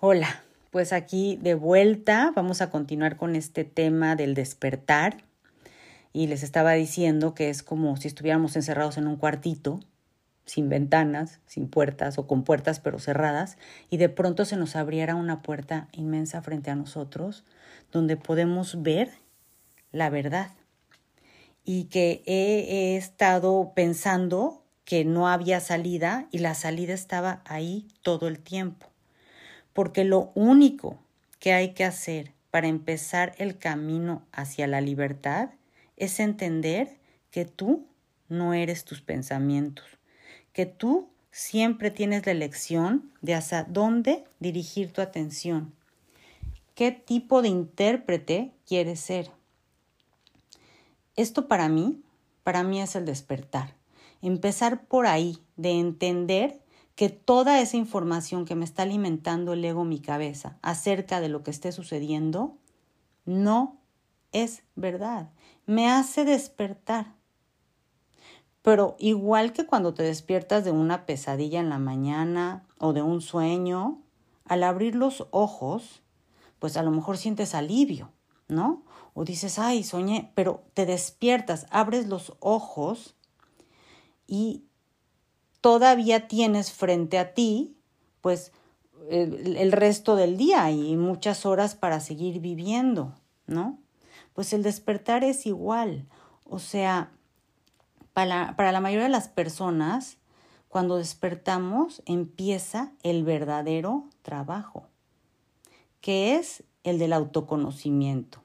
Hola. 0.00 0.42
Pues 0.72 0.94
aquí 0.94 1.38
de 1.42 1.52
vuelta 1.52 2.32
vamos 2.34 2.62
a 2.62 2.70
continuar 2.70 3.18
con 3.18 3.36
este 3.36 3.62
tema 3.62 4.16
del 4.16 4.34
despertar. 4.34 5.18
Y 6.14 6.28
les 6.28 6.42
estaba 6.42 6.72
diciendo 6.72 7.34
que 7.34 7.50
es 7.50 7.62
como 7.62 7.94
si 7.98 8.08
estuviéramos 8.08 8.56
encerrados 8.56 8.96
en 8.96 9.06
un 9.06 9.16
cuartito, 9.16 9.80
sin 10.44 10.68
ventanas, 10.68 11.40
sin 11.46 11.68
puertas 11.68 12.18
o 12.18 12.26
con 12.26 12.44
puertas 12.44 12.80
pero 12.80 12.98
cerradas, 12.98 13.58
y 13.90 13.96
de 13.96 14.08
pronto 14.08 14.44
se 14.44 14.56
nos 14.56 14.76
abriera 14.76 15.14
una 15.14 15.42
puerta 15.42 15.88
inmensa 15.92 16.42
frente 16.42 16.70
a 16.70 16.76
nosotros, 16.76 17.44
donde 17.90 18.16
podemos 18.16 18.82
ver 18.82 19.10
la 19.92 20.10
verdad. 20.10 20.50
Y 21.64 21.84
que 21.84 22.22
he, 22.26 22.96
estado 22.96 23.72
pensando 23.74 24.64
que 24.84 25.04
no 25.04 25.28
había 25.28 25.60
salida 25.60 26.26
y 26.32 26.38
la 26.38 26.54
salida 26.54 26.92
estaba 26.92 27.42
ahí 27.46 27.86
todo 28.02 28.26
el 28.26 28.40
tiempo 28.40 28.92
porque 29.72 30.04
lo 30.04 30.32
único 30.34 30.98
que 31.38 31.52
hay 31.52 31.72
que 31.72 31.84
hacer 31.84 32.32
para 32.50 32.68
empezar 32.68 33.34
el 33.38 33.58
camino 33.58 34.26
hacia 34.32 34.66
la 34.66 34.80
libertad 34.80 35.50
es 35.96 36.20
entender 36.20 36.98
que 37.30 37.44
tú 37.44 37.86
no 38.28 38.54
eres 38.54 38.84
tus 38.84 39.00
pensamientos, 39.00 39.86
que 40.52 40.66
tú 40.66 41.08
siempre 41.30 41.90
tienes 41.90 42.26
la 42.26 42.32
elección 42.32 43.10
de 43.22 43.34
hacia 43.34 43.64
dónde 43.64 44.24
dirigir 44.38 44.92
tu 44.92 45.00
atención. 45.00 45.74
¿Qué 46.74 46.90
tipo 46.90 47.42
de 47.42 47.48
intérprete 47.48 48.52
quieres 48.66 49.00
ser? 49.00 49.30
Esto 51.16 51.48
para 51.48 51.68
mí, 51.68 52.02
para 52.42 52.62
mí 52.62 52.80
es 52.80 52.96
el 52.96 53.04
despertar. 53.04 53.74
Empezar 54.22 54.84
por 54.86 55.06
ahí, 55.06 55.38
de 55.56 55.72
entender 55.72 56.62
que 56.94 57.08
toda 57.08 57.60
esa 57.60 57.76
información 57.76 58.44
que 58.44 58.54
me 58.54 58.64
está 58.64 58.82
alimentando 58.82 59.52
el 59.52 59.64
ego 59.64 59.84
mi 59.84 60.00
cabeza 60.00 60.58
acerca 60.62 61.20
de 61.20 61.28
lo 61.28 61.42
que 61.42 61.50
esté 61.50 61.72
sucediendo 61.72 62.56
no 63.24 63.78
es 64.32 64.62
verdad. 64.74 65.30
Me 65.66 65.90
hace 65.90 66.24
despertar. 66.24 67.14
Pero 68.62 68.94
igual 68.98 69.52
que 69.52 69.66
cuando 69.66 69.92
te 69.92 70.04
despiertas 70.04 70.64
de 70.64 70.70
una 70.70 71.04
pesadilla 71.04 71.58
en 71.60 71.68
la 71.68 71.78
mañana 71.78 72.64
o 72.78 72.92
de 72.92 73.02
un 73.02 73.20
sueño, 73.20 74.00
al 74.44 74.62
abrir 74.62 74.94
los 74.94 75.26
ojos, 75.32 76.02
pues 76.60 76.76
a 76.76 76.82
lo 76.84 76.92
mejor 76.92 77.18
sientes 77.18 77.54
alivio, 77.56 78.12
¿no? 78.46 78.84
O 79.14 79.24
dices, 79.24 79.58
ay, 79.58 79.82
soñé, 79.82 80.30
pero 80.34 80.62
te 80.74 80.86
despiertas, 80.86 81.66
abres 81.70 82.06
los 82.06 82.34
ojos 82.38 83.16
y 84.28 84.64
todavía 85.60 86.28
tienes 86.28 86.72
frente 86.72 87.18
a 87.18 87.34
ti, 87.34 87.76
pues, 88.20 88.52
el, 89.10 89.56
el 89.56 89.72
resto 89.72 90.14
del 90.14 90.36
día 90.36 90.70
y 90.70 90.96
muchas 90.96 91.44
horas 91.44 91.74
para 91.74 91.98
seguir 91.98 92.40
viviendo, 92.40 93.14
¿no? 93.46 93.80
Pues 94.32 94.52
el 94.52 94.62
despertar 94.62 95.24
es 95.24 95.46
igual. 95.46 96.06
O 96.44 96.60
sea, 96.60 97.10
para, 98.12 98.56
para 98.56 98.72
la 98.72 98.80
mayoría 98.80 99.04
de 99.04 99.10
las 99.10 99.28
personas, 99.28 100.18
cuando 100.68 100.96
despertamos 100.96 102.02
empieza 102.06 102.92
el 103.02 103.24
verdadero 103.24 104.08
trabajo, 104.22 104.86
que 106.00 106.36
es 106.36 106.64
el 106.82 106.98
del 106.98 107.12
autoconocimiento, 107.12 108.42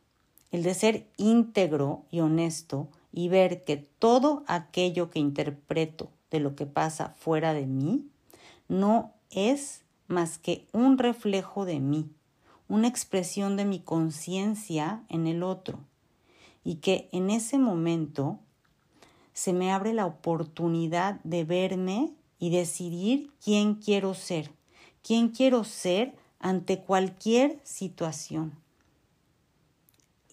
el 0.51 0.63
de 0.63 0.73
ser 0.73 1.07
íntegro 1.17 2.03
y 2.11 2.19
honesto 2.19 2.89
y 3.11 3.29
ver 3.29 3.63
que 3.63 3.77
todo 3.77 4.43
aquello 4.47 5.09
que 5.09 5.19
interpreto 5.19 6.11
de 6.29 6.39
lo 6.39 6.55
que 6.55 6.65
pasa 6.65 7.13
fuera 7.17 7.53
de 7.53 7.65
mí 7.65 8.05
no 8.67 9.13
es 9.31 9.83
más 10.07 10.37
que 10.37 10.67
un 10.73 10.97
reflejo 10.97 11.65
de 11.65 11.79
mí, 11.79 12.09
una 12.67 12.87
expresión 12.87 13.55
de 13.55 13.65
mi 13.65 13.79
conciencia 13.79 15.03
en 15.09 15.27
el 15.27 15.43
otro, 15.43 15.79
y 16.63 16.75
que 16.75 17.07
en 17.11 17.29
ese 17.29 17.57
momento 17.57 18.39
se 19.37 19.53
me 19.53 19.71
abre 19.71 19.93
la 19.93 20.07
oportunidad 20.07 21.19
de 21.23 21.43
verme 21.43 22.11
y 22.39 22.49
decidir 22.49 23.29
quién 23.39 23.75
quiero 23.75 24.15
ser, 24.15 24.49
quién 25.03 25.29
quiero 25.29 25.63
ser 25.63 26.15
ante 26.39 26.79
cualquier 26.79 27.59
situación. 27.61 28.53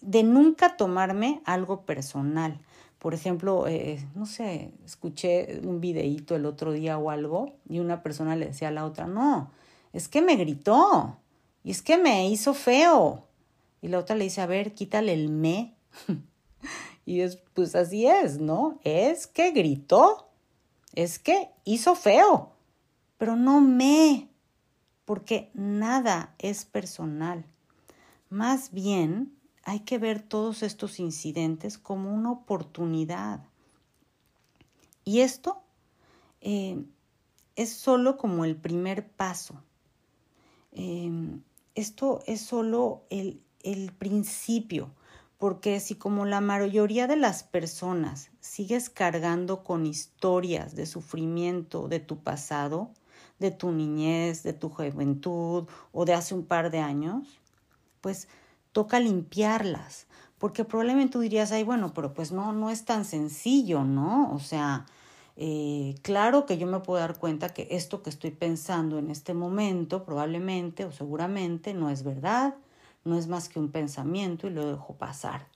De 0.01 0.23
nunca 0.23 0.75
tomarme 0.75 1.43
algo 1.45 1.85
personal. 1.85 2.59
Por 2.97 3.13
ejemplo, 3.13 3.67
eh, 3.67 4.03
no 4.15 4.25
sé, 4.25 4.71
escuché 4.83 5.61
un 5.63 5.81
videíto 5.81 6.35
el 6.35 6.47
otro 6.47 6.71
día 6.71 6.97
o 6.97 7.11
algo 7.11 7.53
y 7.69 7.77
una 7.77 8.01
persona 8.01 8.35
le 8.35 8.47
decía 8.47 8.69
a 8.69 8.71
la 8.71 8.85
otra, 8.85 9.05
no, 9.05 9.51
es 9.93 10.07
que 10.07 10.23
me 10.23 10.35
gritó 10.35 11.19
y 11.63 11.69
es 11.69 11.83
que 11.83 11.99
me 11.99 12.27
hizo 12.27 12.55
feo. 12.55 13.27
Y 13.83 13.87
la 13.89 13.99
otra 13.99 14.15
le 14.15 14.23
dice, 14.23 14.41
a 14.41 14.47
ver, 14.47 14.73
quítale 14.73 15.13
el 15.13 15.29
me. 15.29 15.75
Y 17.05 17.21
es, 17.21 17.37
pues 17.53 17.75
así 17.75 18.07
es, 18.07 18.39
¿no? 18.39 18.79
Es 18.83 19.27
que 19.27 19.51
gritó, 19.51 20.27
es 20.95 21.19
que 21.19 21.49
hizo 21.63 21.95
feo, 21.95 22.51
pero 23.17 23.35
no 23.35 23.61
me, 23.61 24.29
porque 25.05 25.51
nada 25.53 26.33
es 26.39 26.65
personal. 26.65 27.45
Más 28.29 28.71
bien 28.71 29.37
hay 29.63 29.81
que 29.81 29.99
ver 29.99 30.21
todos 30.21 30.63
estos 30.63 30.99
incidentes 30.99 31.77
como 31.77 32.13
una 32.13 32.31
oportunidad. 32.31 33.45
Y 35.03 35.19
esto 35.19 35.61
eh, 36.41 36.83
es 37.55 37.69
solo 37.69 38.17
como 38.17 38.45
el 38.45 38.55
primer 38.55 39.07
paso. 39.11 39.61
Eh, 40.71 41.39
esto 41.75 42.21
es 42.25 42.41
solo 42.41 43.03
el, 43.09 43.41
el 43.63 43.91
principio 43.91 44.91
porque 45.37 45.79
si 45.79 45.95
como 45.95 46.25
la 46.25 46.41
mayoría 46.41 47.07
de 47.07 47.17
las 47.17 47.43
personas 47.43 48.29
sigues 48.39 48.89
cargando 48.89 49.63
con 49.63 49.85
historias 49.85 50.75
de 50.75 50.85
sufrimiento 50.85 51.87
de 51.87 51.99
tu 51.99 52.19
pasado, 52.19 52.91
de 53.39 53.51
tu 53.51 53.71
niñez, 53.71 54.43
de 54.43 54.53
tu 54.53 54.69
juventud 54.69 55.67
o 55.91 56.05
de 56.05 56.13
hace 56.13 56.33
un 56.33 56.45
par 56.45 56.71
de 56.71 56.79
años, 56.79 57.39
pues 58.01 58.27
toca 58.71 58.99
limpiarlas, 58.99 60.07
porque 60.37 60.65
probablemente 60.65 61.13
tú 61.13 61.19
dirías, 61.21 61.51
ay, 61.51 61.63
bueno, 61.63 61.93
pero 61.93 62.13
pues 62.13 62.31
no, 62.31 62.53
no 62.53 62.69
es 62.69 62.85
tan 62.85 63.05
sencillo, 63.05 63.83
¿no? 63.83 64.31
O 64.33 64.39
sea, 64.39 64.85
eh, 65.37 65.95
claro 66.01 66.45
que 66.45 66.57
yo 66.57 66.67
me 66.67 66.79
puedo 66.79 66.99
dar 66.99 67.17
cuenta 67.17 67.49
que 67.49 67.67
esto 67.71 68.03
que 68.03 68.09
estoy 68.09 68.31
pensando 68.31 68.99
en 68.99 69.11
este 69.11 69.33
momento 69.33 70.05
probablemente 70.05 70.85
o 70.85 70.91
seguramente 70.91 71.73
no 71.73 71.89
es 71.89 72.03
verdad, 72.03 72.55
no 73.05 73.17
es 73.17 73.27
más 73.27 73.47
que 73.47 73.59
un 73.59 73.71
pensamiento 73.71 74.47
y 74.47 74.49
lo 74.49 74.65
dejo 74.69 74.95
pasar. 74.95 75.47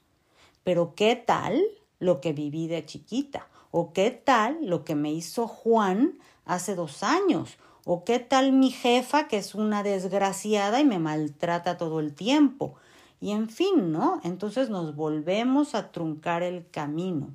Pero 0.64 0.94
¿qué 0.94 1.16
tal 1.16 1.60
lo 1.98 2.20
que 2.20 2.32
viví 2.32 2.66
de 2.66 2.86
chiquita? 2.86 3.46
¿O 3.70 3.92
qué 3.92 4.10
tal 4.10 4.58
lo 4.62 4.84
que 4.84 4.94
me 4.94 5.12
hizo 5.12 5.46
Juan 5.46 6.18
hace 6.44 6.74
dos 6.74 7.02
años? 7.02 7.58
¿O 7.84 8.04
qué 8.04 8.18
tal 8.18 8.52
mi 8.52 8.70
jefa 8.70 9.28
que 9.28 9.36
es 9.36 9.54
una 9.54 9.82
desgraciada 9.82 10.80
y 10.80 10.84
me 10.84 10.98
maltrata 10.98 11.76
todo 11.76 12.00
el 12.00 12.14
tiempo? 12.14 12.76
Y 13.20 13.32
en 13.32 13.48
fin, 13.48 13.92
¿no? 13.92 14.20
Entonces 14.24 14.70
nos 14.70 14.96
volvemos 14.96 15.74
a 15.74 15.92
truncar 15.92 16.42
el 16.42 16.68
camino 16.70 17.34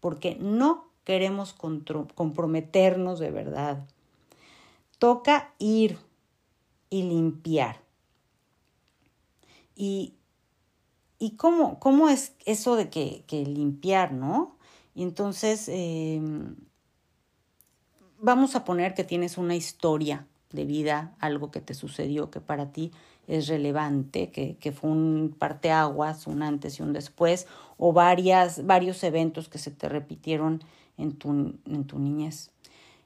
porque 0.00 0.36
no 0.40 0.88
queremos 1.04 1.54
comprometernos 2.14 3.18
de 3.18 3.30
verdad. 3.30 3.86
Toca 4.98 5.54
ir 5.58 5.98
y 6.88 7.04
limpiar. 7.04 7.80
Y, 9.82 10.12
y 11.18 11.36
cómo, 11.36 11.80
cómo 11.80 12.10
es 12.10 12.34
eso 12.44 12.76
de 12.76 12.90
que, 12.90 13.24
que 13.26 13.46
limpiar, 13.46 14.12
¿no? 14.12 14.58
Y 14.94 15.02
entonces 15.02 15.70
em, 15.70 16.54
vamos 18.18 18.56
a 18.56 18.64
poner 18.66 18.92
que 18.92 19.04
tienes 19.04 19.38
una 19.38 19.56
historia 19.56 20.26
de 20.52 20.66
vida, 20.66 21.16
algo 21.18 21.50
que 21.50 21.62
te 21.62 21.72
sucedió 21.72 22.30
que 22.30 22.42
para 22.42 22.72
ti 22.72 22.90
es 23.26 23.48
relevante, 23.48 24.30
que, 24.30 24.58
que 24.58 24.70
fue 24.70 24.90
un 24.90 25.34
parteaguas, 25.38 26.26
un 26.26 26.42
antes 26.42 26.78
y 26.78 26.82
un 26.82 26.92
después, 26.92 27.46
o 27.78 27.94
varias, 27.94 28.66
varios 28.66 29.02
eventos 29.02 29.48
que 29.48 29.56
se 29.56 29.70
te 29.70 29.88
repitieron 29.88 30.62
en 30.98 31.12
tu, 31.16 31.30
en 31.64 31.84
tu 31.86 31.98
niñez. 31.98 32.50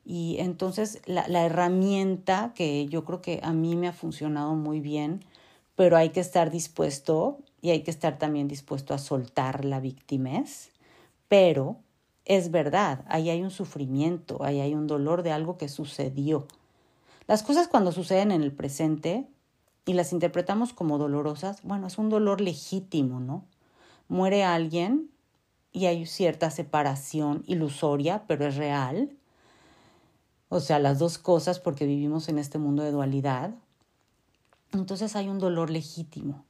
Y 0.05 0.39
entonces 0.41 1.03
la, 1.07 1.29
la 1.29 1.47
herramienta 1.47 2.51
que 2.57 2.87
yo 2.87 3.05
creo 3.05 3.23
que 3.23 3.39
a 3.45 3.53
mí 3.53 3.77
me 3.77 3.87
ha 3.87 3.93
funcionado 3.93 4.57
muy 4.57 4.81
bien 4.81 5.25
pero 5.77 5.97
hay 5.97 6.11
que 6.11 6.21
estar 6.21 6.51
dispuesto 6.51 7.39
y 7.61 7.71
hay 7.71 7.83
que 7.83 7.91
estar 7.91 8.19
también 8.19 8.49
dispuesto 8.49 8.95
a 8.95 8.99
soltar 8.99 9.65
la 9.65 9.81
victimez, 9.81 10.71
pero 11.29 11.77
es 12.25 12.51
verdad, 12.51 13.05
ahí 13.09 13.31
hay 13.31 13.43
un 13.43 13.51
sufrimiento, 13.51 14.43
ahí 14.45 14.61
hay 14.61 14.75
un 14.75 14.87
dolor 14.87 15.23
de 15.23 15.33
algo 15.33 15.59
que 15.59 15.69
sucedió. 15.69 16.47
Las 17.27 17.43
cosas 17.43 17.69
cuando 17.69 17.93
suceden 17.93 18.31
en 18.33 18.43
el 18.43 18.53
presente 18.53 19.27
y 19.87 19.95
las 19.95 20.13
interpretamos 20.13 20.73
como 20.73 20.99
dolorosas, 20.99 21.63
bueno, 21.63 21.87
es 21.87 21.99
un 21.99 22.09
dolor 22.09 22.41
legítimo, 22.41 23.21
¿no? 23.21 23.45
Muere 24.09 24.45
alguien 24.45 25.11
y 25.73 25.87
hay 25.87 26.07
cierta 26.07 26.51
separación 26.51 27.43
ilusoria, 27.47 28.25
pero 28.27 28.47
es 28.47 28.57
real. 28.57 29.11
O 30.49 30.61
sea, 30.61 30.79
las 30.79 30.99
dos 30.99 31.19
cosas 31.19 31.59
porque 31.61 31.87
vivimos 31.87 32.29
en 32.29 32.39
este 32.39 32.59
mundo 32.59 32.83
de 32.83 32.93
dualidad 32.93 33.55
entonces 34.79 35.17
hay 35.17 35.29
un 35.29 35.39
dolor 35.39 35.71
legítimo. 35.71 36.45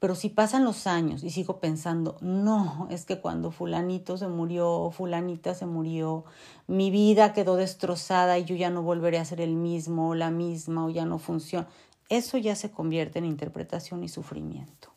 Pero 0.00 0.14
si 0.14 0.28
pasan 0.28 0.64
los 0.64 0.86
años 0.86 1.24
y 1.24 1.30
sigo 1.30 1.60
pensando, 1.60 2.18
no, 2.20 2.88
es 2.90 3.06
que 3.06 3.20
cuando 3.20 3.50
fulanito 3.50 4.18
se 4.18 4.28
murió, 4.28 4.90
fulanita 4.90 5.54
se 5.54 5.64
murió, 5.64 6.24
mi 6.66 6.90
vida 6.90 7.32
quedó 7.32 7.56
destrozada 7.56 8.38
y 8.38 8.44
yo 8.44 8.54
ya 8.54 8.68
no 8.68 8.82
volveré 8.82 9.18
a 9.18 9.24
ser 9.24 9.40
el 9.40 9.54
mismo 9.54 10.10
o 10.10 10.14
la 10.14 10.30
misma 10.30 10.84
o 10.84 10.90
ya 10.90 11.06
no 11.06 11.18
funciona, 11.18 11.68
eso 12.10 12.36
ya 12.36 12.54
se 12.54 12.70
convierte 12.70 13.18
en 13.18 13.24
interpretación 13.24 14.04
y 14.04 14.08
sufrimiento. 14.08 14.92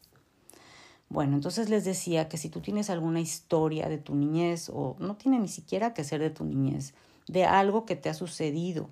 Bueno, 1.09 1.35
entonces 1.35 1.69
les 1.69 1.85
decía 1.85 2.27
que 2.27 2.37
si 2.37 2.49
tú 2.49 2.59
tienes 2.59 2.89
alguna 2.89 3.21
historia 3.21 3.87
de 3.87 3.97
tu 3.97 4.13
niñez 4.13 4.69
o 4.69 4.97
no 4.99 5.15
tiene 5.15 5.39
ni 5.39 5.47
siquiera 5.47 5.93
que 5.93 6.03
ser 6.03 6.19
de 6.19 6.31
tu 6.31 6.43
niñez, 6.43 6.93
de 7.27 7.45
algo 7.45 7.85
que 7.85 7.95
te 7.95 8.09
ha 8.09 8.13
sucedido 8.13 8.89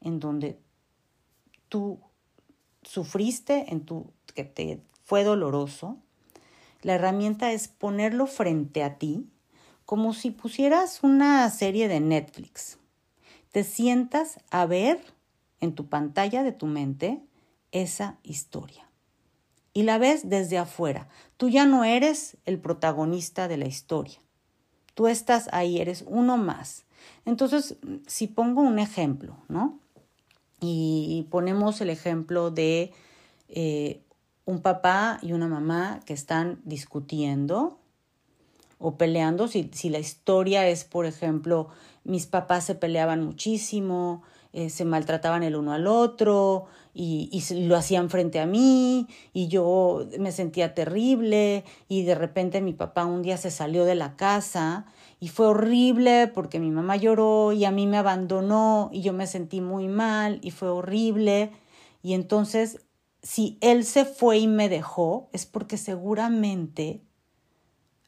en 0.00 0.20
donde 0.20 0.60
tú 1.68 1.98
sufriste, 2.88 3.66
en 3.68 3.84
tu, 3.84 4.10
que 4.34 4.44
te 4.44 4.80
fue 5.04 5.22
doloroso, 5.22 5.98
la 6.80 6.94
herramienta 6.94 7.52
es 7.52 7.68
ponerlo 7.68 8.26
frente 8.26 8.82
a 8.82 8.98
ti 8.98 9.28
como 9.84 10.14
si 10.14 10.30
pusieras 10.30 11.02
una 11.02 11.48
serie 11.50 11.88
de 11.88 12.00
Netflix. 12.00 12.78
te 13.52 13.64
sientas 13.64 14.38
a 14.50 14.66
ver 14.66 15.00
en 15.60 15.74
tu 15.74 15.88
pantalla 15.88 16.42
de 16.42 16.52
tu 16.52 16.66
mente 16.66 17.22
esa 17.72 18.18
historia. 18.22 18.88
Y 19.72 19.82
la 19.82 19.98
ves 19.98 20.28
desde 20.28 20.58
afuera. 20.58 21.08
Tú 21.38 21.48
ya 21.48 21.64
no 21.64 21.84
eres 21.84 22.36
el 22.44 22.58
protagonista 22.58 23.48
de 23.48 23.56
la 23.56 23.66
historia. 23.66 24.18
Tú 24.94 25.06
estás 25.06 25.48
ahí, 25.52 25.78
eres 25.78 26.04
uno 26.06 26.36
más. 26.36 26.84
Entonces, 27.24 27.76
si 28.06 28.26
pongo 28.26 28.60
un 28.60 28.78
ejemplo, 28.78 29.38
¿no? 29.48 29.78
Y 30.60 31.26
ponemos 31.30 31.80
el 31.80 31.90
ejemplo 31.90 32.50
de 32.50 32.92
eh, 33.48 34.00
un 34.44 34.60
papá 34.60 35.18
y 35.22 35.32
una 35.32 35.46
mamá 35.46 36.00
que 36.06 36.14
están 36.14 36.60
discutiendo 36.64 37.78
o 38.78 38.96
peleando, 38.96 39.48
si, 39.48 39.70
si 39.72 39.90
la 39.90 39.98
historia 39.98 40.66
es, 40.68 40.84
por 40.84 41.04
ejemplo, 41.04 41.68
mis 42.04 42.26
papás 42.26 42.64
se 42.64 42.74
peleaban 42.74 43.24
muchísimo, 43.24 44.22
eh, 44.52 44.70
se 44.70 44.84
maltrataban 44.84 45.42
el 45.42 45.56
uno 45.56 45.72
al 45.72 45.86
otro 45.86 46.66
y, 46.94 47.28
y, 47.30 47.66
lo 47.66 47.76
hacían 47.76 48.08
frente 48.08 48.40
a 48.40 48.46
mí 48.46 49.06
y 49.34 49.48
yo 49.48 50.06
me 50.18 50.32
sentía 50.32 50.74
terrible 50.74 51.64
y 51.88 52.04
de 52.04 52.14
repente 52.14 52.62
mi 52.62 52.72
papá 52.72 53.04
un 53.04 53.20
día 53.20 53.36
se 53.36 53.50
salió 53.50 53.84
de 53.84 53.94
la 53.94 54.16
casa 54.16 54.86
y 55.20 55.28
fue 55.28 55.46
horrible 55.46 56.28
porque 56.28 56.60
mi 56.60 56.70
mamá 56.70 56.96
lloró 56.96 57.52
y 57.52 57.64
a 57.64 57.70
mí 57.70 57.86
me 57.86 57.98
abandonó 57.98 58.90
y 58.92 59.02
yo 59.02 59.12
me 59.12 59.26
sentí 59.26 59.60
muy 59.60 59.88
mal 59.88 60.38
y 60.42 60.50
fue 60.50 60.68
horrible 60.68 61.52
y 62.02 62.14
entonces 62.14 62.86
si 63.22 63.58
él 63.60 63.84
se 63.84 64.04
fue 64.04 64.38
y 64.38 64.46
me 64.46 64.68
dejó 64.68 65.28
es 65.32 65.46
porque 65.46 65.76
seguramente 65.76 67.02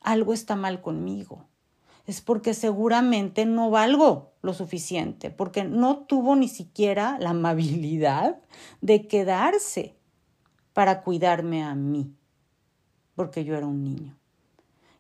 algo 0.00 0.32
está 0.32 0.56
mal 0.56 0.80
conmigo 0.80 1.50
es 2.10 2.20
porque 2.20 2.54
seguramente 2.54 3.46
no 3.46 3.70
valgo 3.70 4.32
lo 4.42 4.52
suficiente, 4.52 5.30
porque 5.30 5.62
no 5.62 5.98
tuvo 5.98 6.34
ni 6.34 6.48
siquiera 6.48 7.16
la 7.20 7.30
amabilidad 7.30 8.40
de 8.80 9.06
quedarse 9.06 9.96
para 10.72 11.02
cuidarme 11.02 11.62
a 11.62 11.74
mí, 11.76 12.12
porque 13.14 13.44
yo 13.44 13.56
era 13.56 13.66
un 13.66 13.84
niño. 13.84 14.18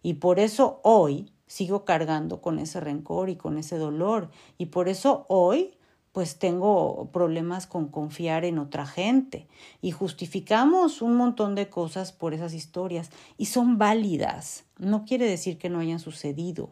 Y 0.02 0.14
por 0.14 0.38
eso 0.38 0.80
hoy 0.84 1.32
sigo 1.50 1.84
cargando 1.84 2.40
con 2.40 2.60
ese 2.60 2.78
rencor 2.78 3.28
y 3.28 3.34
con 3.34 3.58
ese 3.58 3.76
dolor, 3.76 4.30
y 4.56 4.66
por 4.66 4.88
eso 4.88 5.26
hoy 5.28 5.74
pues 6.12 6.38
tengo 6.38 7.10
problemas 7.12 7.66
con 7.66 7.88
confiar 7.88 8.44
en 8.44 8.58
otra 8.58 8.86
gente 8.86 9.48
y 9.80 9.90
justificamos 9.90 11.02
un 11.02 11.16
montón 11.16 11.54
de 11.54 11.68
cosas 11.68 12.12
por 12.12 12.34
esas 12.34 12.54
historias 12.54 13.10
y 13.36 13.46
son 13.46 13.78
válidas. 13.78 14.64
No 14.78 15.04
quiere 15.04 15.26
decir 15.26 15.56
que 15.56 15.70
no 15.70 15.78
hayan 15.78 16.00
sucedido 16.00 16.70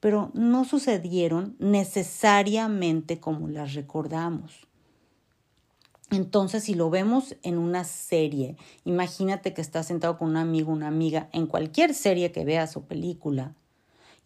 pero 0.00 0.30
no 0.34 0.64
sucedieron 0.64 1.56
necesariamente 1.58 3.18
como 3.18 3.48
las 3.48 3.74
recordamos. 3.74 4.66
Entonces, 6.10 6.64
si 6.64 6.74
lo 6.74 6.88
vemos 6.88 7.36
en 7.42 7.58
una 7.58 7.84
serie, 7.84 8.56
imagínate 8.84 9.52
que 9.52 9.60
estás 9.60 9.86
sentado 9.86 10.16
con 10.16 10.30
un 10.30 10.36
amigo, 10.38 10.72
una 10.72 10.88
amiga, 10.88 11.28
en 11.32 11.46
cualquier 11.46 11.92
serie 11.92 12.32
que 12.32 12.46
veas 12.46 12.76
o 12.76 12.82
película, 12.86 13.54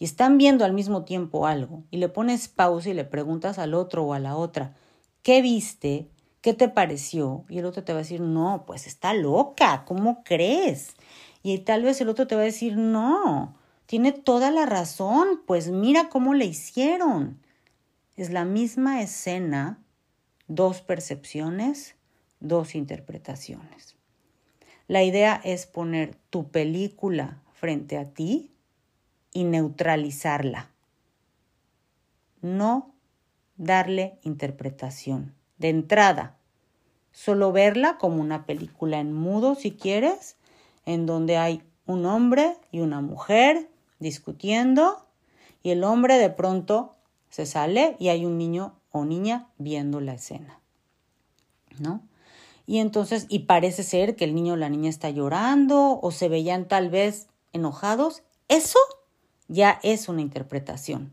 y 0.03 0.05
están 0.05 0.37
viendo 0.37 0.65
al 0.65 0.73
mismo 0.73 1.05
tiempo 1.05 1.47
algo, 1.47 1.85
y 1.93 1.99
le 1.99 2.09
pones 2.09 2.49
pausa 2.49 2.91
y 2.91 2.93
le 2.93 3.05
preguntas 3.05 3.61
al 3.61 3.73
otro 3.73 4.03
o 4.03 4.15
a 4.15 4.19
la 4.19 4.35
otra, 4.35 4.75
¿qué 5.23 5.41
viste? 5.43 6.09
¿Qué 6.41 6.55
te 6.55 6.69
pareció? 6.69 7.45
Y 7.49 7.59
el 7.59 7.67
otro 7.67 7.85
te 7.85 7.93
va 7.93 8.01
a 8.01 8.03
decir, 8.03 8.21
no, 8.21 8.65
pues 8.67 8.89
está 8.89 9.15
loca, 9.15 9.85
¿cómo 9.85 10.25
crees? 10.25 10.97
Y 11.45 11.57
tal 11.59 11.85
vez 11.85 12.01
el 12.01 12.09
otro 12.09 12.27
te 12.27 12.35
va 12.35 12.41
a 12.41 12.47
decir, 12.47 12.77
no, 12.77 13.55
tiene 13.87 14.11
toda 14.11 14.51
la 14.51 14.67
razón, 14.67 15.41
pues 15.47 15.71
mira 15.71 16.09
cómo 16.09 16.35
le 16.35 16.47
hicieron. 16.47 17.41
Es 18.17 18.31
la 18.31 18.45
misma 18.45 19.03
escena, 19.03 19.79
dos 20.49 20.81
percepciones, 20.81 21.95
dos 22.41 22.75
interpretaciones. 22.75 23.95
La 24.89 25.05
idea 25.05 25.41
es 25.45 25.67
poner 25.67 26.17
tu 26.29 26.49
película 26.49 27.41
frente 27.53 27.99
a 27.99 28.11
ti 28.11 28.52
y 29.33 29.45
neutralizarla. 29.45 30.71
No 32.41 32.93
darle 33.57 34.19
interpretación. 34.23 35.35
De 35.59 35.69
entrada, 35.69 36.37
solo 37.13 37.53
verla 37.53 37.99
como 37.99 38.21
una 38.21 38.47
película 38.47 38.99
en 38.99 39.13
mudo 39.13 39.55
si 39.55 39.73
quieres, 39.73 40.37
en 40.87 41.07
donde 41.07 41.37
hay 41.37 41.63
un 41.87 42.07
hombre 42.07 42.57
y 42.71 42.81
una 42.81 43.01
mujer 43.01 43.69
discutiendo 43.99 45.07
y 45.63 45.71
el 45.71 45.85
hombre 45.85 46.19
de 46.19 46.31
pronto 46.31 46.97
se 47.31 47.47
sale 47.47 47.97
y 47.99 48.09
hay 48.09 48.27
un 48.27 48.39
niño 48.39 48.75
o 48.91 49.05
niña 49.05 49.49
viendo 49.59 50.01
la 50.01 50.15
escena. 50.15 50.61
¿No? 51.79 52.03
Y 52.67 52.79
entonces, 52.79 53.27
y 53.29 53.41
parece 53.41 53.83
ser 53.83 54.17
que 54.17 54.25
el 54.25 54.35
niño 54.35 54.55
o 54.55 54.57
la 54.57 54.69
niña 54.69 54.91
está 54.91 55.11
llorando 55.11 55.99
o 56.01 56.11
se 56.11 56.29
veían 56.29 56.69
tal 56.69 56.91
vez 56.91 57.29
enojados. 57.53 58.23
Eso 58.49 58.79
ya 59.53 59.79
es 59.83 60.09
una 60.09 60.23
interpretación. 60.23 61.13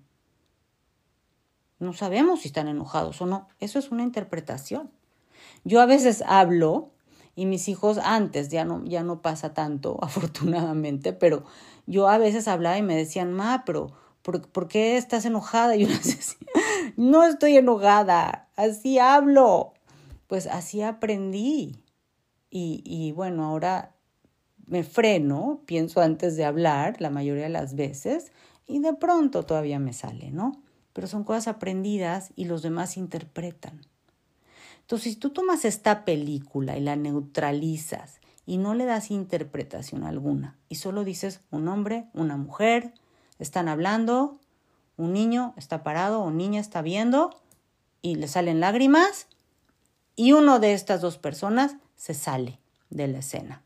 No 1.78 1.94
sabemos 1.94 2.42
si 2.42 2.48
están 2.48 2.70
enojados 2.70 3.22
o 3.22 3.26
no. 3.26 3.48
Eso 3.60 3.80
es 3.80 3.92
una 3.92 4.04
interpretación. 4.04 4.92
Yo 5.66 5.82
a 5.82 5.86
veces 5.86 6.24
hablo 6.26 6.92
y 7.36 7.46
mis 7.46 7.68
hijos 7.68 7.98
antes, 7.98 8.50
ya 8.50 8.64
no, 8.64 8.84
ya 8.86 9.04
no 9.04 9.22
pasa 9.22 9.54
tanto, 9.54 9.98
afortunadamente, 10.02 11.14
pero 11.14 11.44
yo 11.86 12.08
a 12.08 12.18
veces 12.18 12.48
hablaba 12.48 12.78
y 12.78 12.82
me 12.82 12.96
decían, 12.96 13.34
ma, 13.34 13.64
pero 13.66 13.92
¿por, 14.22 14.68
qué 14.68 14.98
estás 14.98 15.26
enojada? 15.26 15.76
Y 15.78 15.82
yo 15.82 15.88
les 15.90 16.04
decía, 16.04 16.38
no 16.96 17.26
estoy 17.26 17.58
enojada, 17.58 18.50
así 18.56 19.00
hablo. 19.00 19.74
Pues 20.28 20.48
así 20.48 20.82
aprendí. 20.82 21.84
Y, 22.52 22.84
y 22.86 23.12
bueno, 23.12 23.46
ahora 23.46 23.96
me 24.70 24.84
freno, 24.84 25.62
pienso 25.66 26.00
antes 26.00 26.38
de 26.38 26.46
hablar 26.46 27.02
la 27.02 27.10
mayoría 27.10 27.44
de 27.44 27.50
las 27.50 27.76
veces 27.76 28.32
y 28.68 28.80
de 28.80 28.94
pronto 28.94 29.44
todavía 29.44 29.80
me 29.80 29.94
sale, 29.94 30.32
¿no? 30.32 30.62
Pero 30.94 31.08
son 31.08 31.24
cosas 31.24 31.48
aprendidas 31.48 32.32
y 32.36 32.46
los 32.46 32.62
demás 32.62 32.96
interpretan. 32.96 33.82
Entonces, 34.82 35.14
si 35.14 35.20
tú 35.20 35.32
tomas 35.32 35.66
esta 35.66 36.06
película 36.06 36.78
y 36.78 36.82
la 36.82 36.96
neutralizas 36.96 38.20
y 38.46 38.58
no 38.58 38.76
le 38.76 38.86
das 38.86 39.12
interpretación 39.12 40.04
alguna 40.04 40.58
y 40.70 40.76
solo 40.76 41.04
dices 41.04 41.42
un 41.50 41.68
hombre, 41.68 42.06
una 42.14 42.38
mujer, 42.38 42.94
están 43.40 43.70
hablando, 43.70 44.40
un 44.98 45.14
niño 45.14 45.54
está 45.58 45.84
parado 45.84 46.22
o 46.22 46.30
niña 46.30 46.62
está 46.62 46.82
viendo 46.84 47.42
y 48.02 48.16
le 48.16 48.28
salen 48.28 48.60
lágrimas 48.60 49.28
y 50.16 50.34
uno 50.34 50.60
de 50.60 50.74
estas 50.74 51.02
dos 51.02 51.18
personas 51.18 51.76
se 51.96 52.14
sale 52.14 52.60
de 52.90 53.08
la 53.08 53.20
escena. 53.20 53.64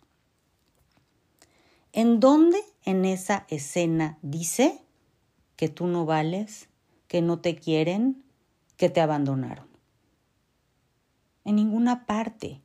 ¿En 1.94 2.20
dónde 2.20 2.60
en 2.84 3.06
esa 3.06 3.46
escena 3.48 4.18
dice 4.22 4.82
que 5.56 5.70
tú 5.70 5.88
no 5.88 6.06
vales, 6.06 6.68
que 7.08 7.22
no 7.22 7.40
te 7.40 7.56
quieren, 7.56 8.24
que 8.76 8.90
te 8.90 9.00
abandonaron? 9.00 9.74
en 11.46 11.56
ninguna 11.56 12.06
parte. 12.06 12.62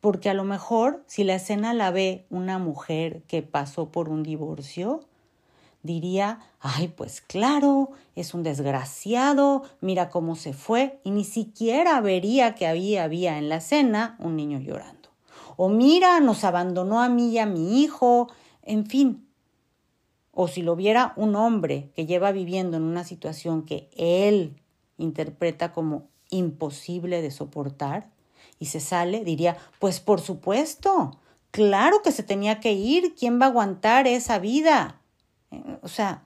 Porque 0.00 0.30
a 0.30 0.34
lo 0.34 0.44
mejor 0.44 1.04
si 1.06 1.24
la 1.24 1.34
escena 1.34 1.74
la 1.74 1.90
ve 1.90 2.26
una 2.30 2.58
mujer 2.58 3.22
que 3.22 3.42
pasó 3.42 3.90
por 3.90 4.08
un 4.08 4.22
divorcio, 4.22 5.00
diría, 5.82 6.40
ay, 6.60 6.88
pues 6.88 7.20
claro, 7.20 7.90
es 8.14 8.34
un 8.34 8.42
desgraciado, 8.42 9.62
mira 9.80 10.10
cómo 10.10 10.36
se 10.36 10.52
fue, 10.52 11.00
y 11.04 11.10
ni 11.10 11.24
siquiera 11.24 12.00
vería 12.00 12.54
que 12.54 12.66
había, 12.66 13.04
había 13.04 13.38
en 13.38 13.48
la 13.48 13.56
escena 13.56 14.16
un 14.18 14.36
niño 14.36 14.58
llorando. 14.58 14.95
O 15.56 15.68
mira, 15.68 16.20
nos 16.20 16.44
abandonó 16.44 17.00
a 17.00 17.08
mí 17.08 17.30
y 17.30 17.38
a 17.38 17.46
mi 17.46 17.82
hijo, 17.82 18.28
en 18.62 18.86
fin. 18.86 19.26
O 20.32 20.48
si 20.48 20.62
lo 20.62 20.76
viera 20.76 21.14
un 21.16 21.34
hombre 21.34 21.90
que 21.94 22.06
lleva 22.06 22.32
viviendo 22.32 22.76
en 22.76 22.82
una 22.82 23.04
situación 23.04 23.64
que 23.64 23.88
él 23.96 24.60
interpreta 24.98 25.72
como 25.72 26.08
imposible 26.30 27.22
de 27.22 27.30
soportar 27.30 28.10
y 28.58 28.66
se 28.66 28.80
sale, 28.80 29.24
diría, 29.24 29.56
pues 29.78 30.00
por 30.00 30.20
supuesto, 30.20 31.18
claro 31.50 32.02
que 32.02 32.12
se 32.12 32.22
tenía 32.22 32.60
que 32.60 32.72
ir, 32.72 33.14
¿quién 33.14 33.40
va 33.40 33.46
a 33.46 33.48
aguantar 33.48 34.06
esa 34.06 34.38
vida? 34.38 35.00
Eh, 35.50 35.78
o 35.82 35.88
sea, 35.88 36.24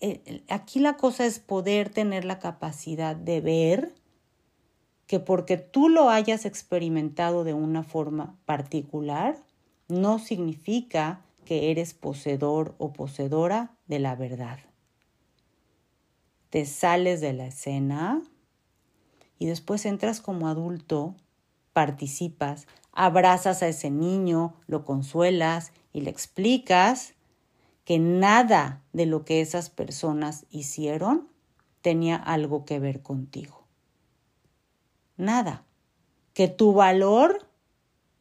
eh, 0.00 0.44
aquí 0.48 0.80
la 0.80 0.96
cosa 0.96 1.24
es 1.24 1.38
poder 1.38 1.88
tener 1.88 2.24
la 2.24 2.38
capacidad 2.38 3.16
de 3.16 3.40
ver 3.40 3.94
que 5.06 5.20
porque 5.20 5.56
tú 5.56 5.88
lo 5.88 6.10
hayas 6.10 6.44
experimentado 6.44 7.44
de 7.44 7.54
una 7.54 7.82
forma 7.82 8.36
particular, 8.46 9.36
no 9.88 10.18
significa 10.18 11.20
que 11.44 11.70
eres 11.70 11.94
poseedor 11.94 12.74
o 12.78 12.92
poseedora 12.92 13.76
de 13.86 13.98
la 13.98 14.14
verdad. 14.14 14.58
Te 16.50 16.64
sales 16.64 17.20
de 17.20 17.32
la 17.32 17.46
escena, 17.46 18.22
y 19.38 19.46
después 19.46 19.84
entras 19.84 20.20
como 20.20 20.48
adulto, 20.48 21.16
participas, 21.72 22.66
abrazas 22.92 23.62
a 23.62 23.68
ese 23.68 23.90
niño, 23.90 24.54
lo 24.66 24.84
consuelas 24.84 25.72
y 25.92 26.02
le 26.02 26.10
explicas 26.10 27.14
que 27.84 27.98
nada 27.98 28.82
de 28.92 29.06
lo 29.06 29.24
que 29.24 29.40
esas 29.40 29.68
personas 29.68 30.46
hicieron 30.50 31.28
tenía 31.82 32.16
algo 32.16 32.64
que 32.64 32.78
ver 32.78 33.02
contigo. 33.02 33.63
Nada. 35.16 35.64
Que 36.32 36.48
tu 36.48 36.72
valor 36.72 37.46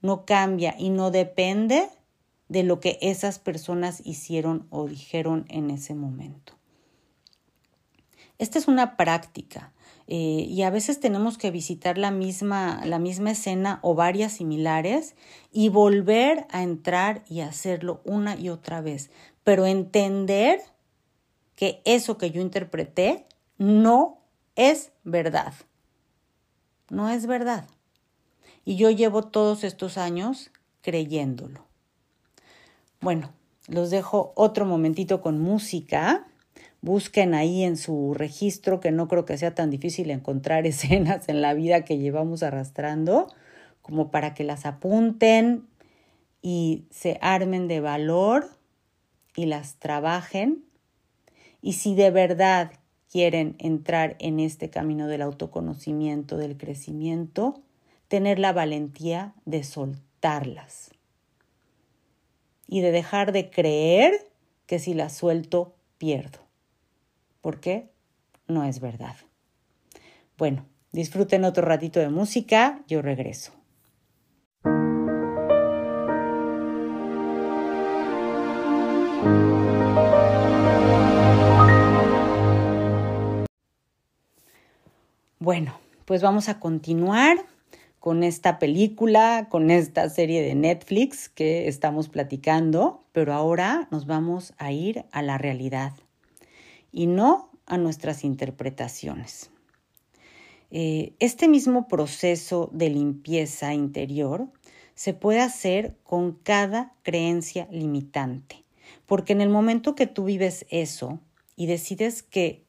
no 0.02 0.26
cambia 0.26 0.76
y 0.78 0.90
no 0.90 1.12
depende 1.12 1.90
de 2.50 2.64
lo 2.64 2.80
que 2.80 3.00
esas 3.02 3.40
personas 3.40 4.02
hicieron 4.06 4.68
o 4.70 4.88
dijeron 4.88 5.46
en 5.50 5.72
ese 5.72 5.96
momento. 5.96 6.54
Esta 8.38 8.60
es 8.60 8.68
una 8.68 8.98
práctica 8.98 9.74
eh, 10.08 10.46
y 10.50 10.64
a 10.64 10.70
veces 10.70 11.00
tenemos 11.00 11.38
que 11.38 11.52
visitar 11.52 11.98
la 11.98 12.12
misma, 12.12 12.86
la 12.86 13.00
misma 13.00 13.32
escena 13.32 13.80
o 13.82 13.96
varias 13.96 14.34
similares 14.34 15.16
y 15.52 15.70
volver 15.70 16.46
a 16.50 16.62
entrar 16.62 17.24
y 17.30 17.40
hacerlo 17.40 18.02
una 18.04 18.36
y 18.36 18.50
otra 18.50 18.82
vez, 18.82 19.12
pero 19.44 19.66
entender 19.66 20.62
que 21.56 21.82
eso 21.86 22.18
que 22.18 22.32
yo 22.32 22.42
interpreté 22.42 23.26
no 23.58 24.20
es 24.56 24.92
verdad. 25.04 25.54
No 26.94 27.10
es 27.10 27.26
verdad. 27.26 27.66
Y 28.66 28.78
yo 28.78 28.90
llevo 28.90 29.24
todos 29.24 29.64
estos 29.64 29.98
años 29.98 30.52
creyéndolo. 30.82 31.66
Bueno, 33.02 33.32
los 33.68 33.90
dejo 33.90 34.32
otro 34.36 34.66
momentito 34.66 35.22
con 35.22 35.40
música 35.40 36.28
busquen 36.84 37.34
ahí 37.34 37.64
en 37.64 37.78
su 37.78 38.14
registro, 38.14 38.82
que 38.82 38.92
no 38.92 39.08
creo 39.08 39.24
que 39.26 39.38
sea 39.38 39.56
tan 39.56 39.72
difícil 39.72 40.12
encontrar 40.12 40.68
escenas 40.68 41.28
en 41.30 41.42
la 41.42 41.56
vida 41.56 41.84
que 41.84 41.98
llevamos 41.98 42.44
arrastrando, 42.44 43.34
como 43.82 44.12
para 44.12 44.36
que 44.36 44.44
las 44.44 44.66
apunten 44.68 45.66
y 46.42 46.86
se 46.92 47.18
armen 47.22 47.68
de 47.68 47.80
valor 47.80 48.50
y 49.36 49.46
las 49.46 49.76
trabajen. 49.76 50.66
Y 51.62 51.74
si 51.74 51.96
de 51.96 52.12
verdad 52.12 52.74
quieren 53.14 53.56
entrar 53.60 54.18
en 54.20 54.42
este 54.42 54.70
camino 54.72 55.08
del 55.08 55.22
autoconocimiento, 55.22 56.36
del 56.36 56.58
crecimiento, 56.58 57.62
tener 58.10 58.40
la 58.40 58.52
valentía 58.52 59.36
de 59.46 59.64
soltarlas 59.64 60.90
y 62.68 62.82
de 62.82 62.92
dejar 62.92 63.32
de 63.32 63.52
creer 63.52 64.14
que 64.66 64.80
si 64.80 64.94
las 64.96 65.14
suelto 65.16 65.76
pierdo 65.98 66.44
porque 67.44 67.90
no 68.48 68.64
es 68.64 68.80
verdad. 68.80 69.16
Bueno, 70.38 70.66
disfruten 70.94 71.44
otro 71.44 71.66
ratito 71.66 72.00
de 72.00 72.08
música, 72.10 72.82
yo 72.88 73.02
regreso. 73.02 73.52
Bueno, 85.44 85.78
pues 86.06 86.22
vamos 86.22 86.48
a 86.48 86.62
continuar 86.62 87.46
con 88.00 88.24
esta 88.24 88.60
película, 88.60 89.50
con 89.52 89.72
esta 89.72 90.10
serie 90.10 90.42
de 90.42 90.56
Netflix 90.56 91.28
que 91.28 91.68
estamos 91.68 92.08
platicando, 92.08 93.04
pero 93.12 93.34
ahora 93.34 93.90
nos 93.92 94.06
vamos 94.06 94.54
a 94.58 94.72
ir 94.72 95.04
a 95.12 95.22
la 95.22 95.38
realidad 95.38 95.92
y 96.94 97.08
no 97.08 97.50
a 97.66 97.78
nuestras 97.78 98.24
interpretaciones. 98.24 99.52
Eh, 100.72 101.12
este 101.20 101.50
mismo 101.50 101.90
proceso 101.90 102.70
de 102.72 102.90
limpieza 102.90 103.74
interior 103.74 104.48
se 104.96 105.14
puede 105.14 105.42
hacer 105.42 105.98
con 106.04 106.32
cada 106.32 106.94
creencia 107.04 107.68
limitante, 107.70 108.64
porque 109.06 109.34
en 109.34 109.42
el 109.42 109.50
momento 109.50 109.94
que 109.94 110.08
tú 110.08 110.24
vives 110.24 110.66
eso 110.70 111.20
y 111.58 111.66
decides 111.66 112.24
que 112.24 112.64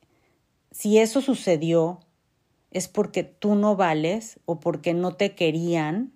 si 0.72 0.98
eso 0.98 1.20
sucedió 1.20 2.00
es 2.74 2.88
porque 2.88 3.22
tú 3.22 3.54
no 3.54 3.76
vales 3.76 4.40
o 4.44 4.60
porque 4.60 4.92
no 4.92 5.14
te 5.14 5.34
querían 5.34 6.12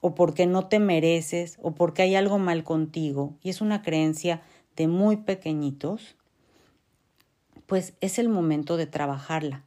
o 0.00 0.14
porque 0.14 0.46
no 0.46 0.68
te 0.68 0.80
mereces 0.80 1.56
o 1.62 1.72
porque 1.72 2.02
hay 2.02 2.14
algo 2.16 2.38
mal 2.38 2.64
contigo. 2.64 3.34
Y 3.42 3.48
es 3.48 3.60
una 3.60 3.82
creencia 3.82 4.42
de 4.76 4.88
muy 4.88 5.16
pequeñitos, 5.16 6.16
pues 7.66 7.94
es 8.00 8.18
el 8.18 8.28
momento 8.28 8.76
de 8.76 8.86
trabajarla. 8.86 9.64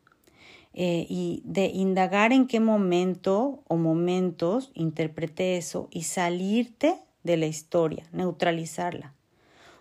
Eh, 0.74 1.06
y 1.10 1.42
de 1.44 1.66
indagar 1.66 2.32
en 2.32 2.48
qué 2.48 2.62
momento 2.62 3.62
o 3.68 3.76
momentos 3.76 4.72
interpreté 4.74 5.58
eso 5.58 5.90
y 5.92 6.04
salirte 6.04 6.96
de 7.24 7.36
la 7.36 7.48
historia, 7.48 8.06
neutralizarla. 8.14 9.14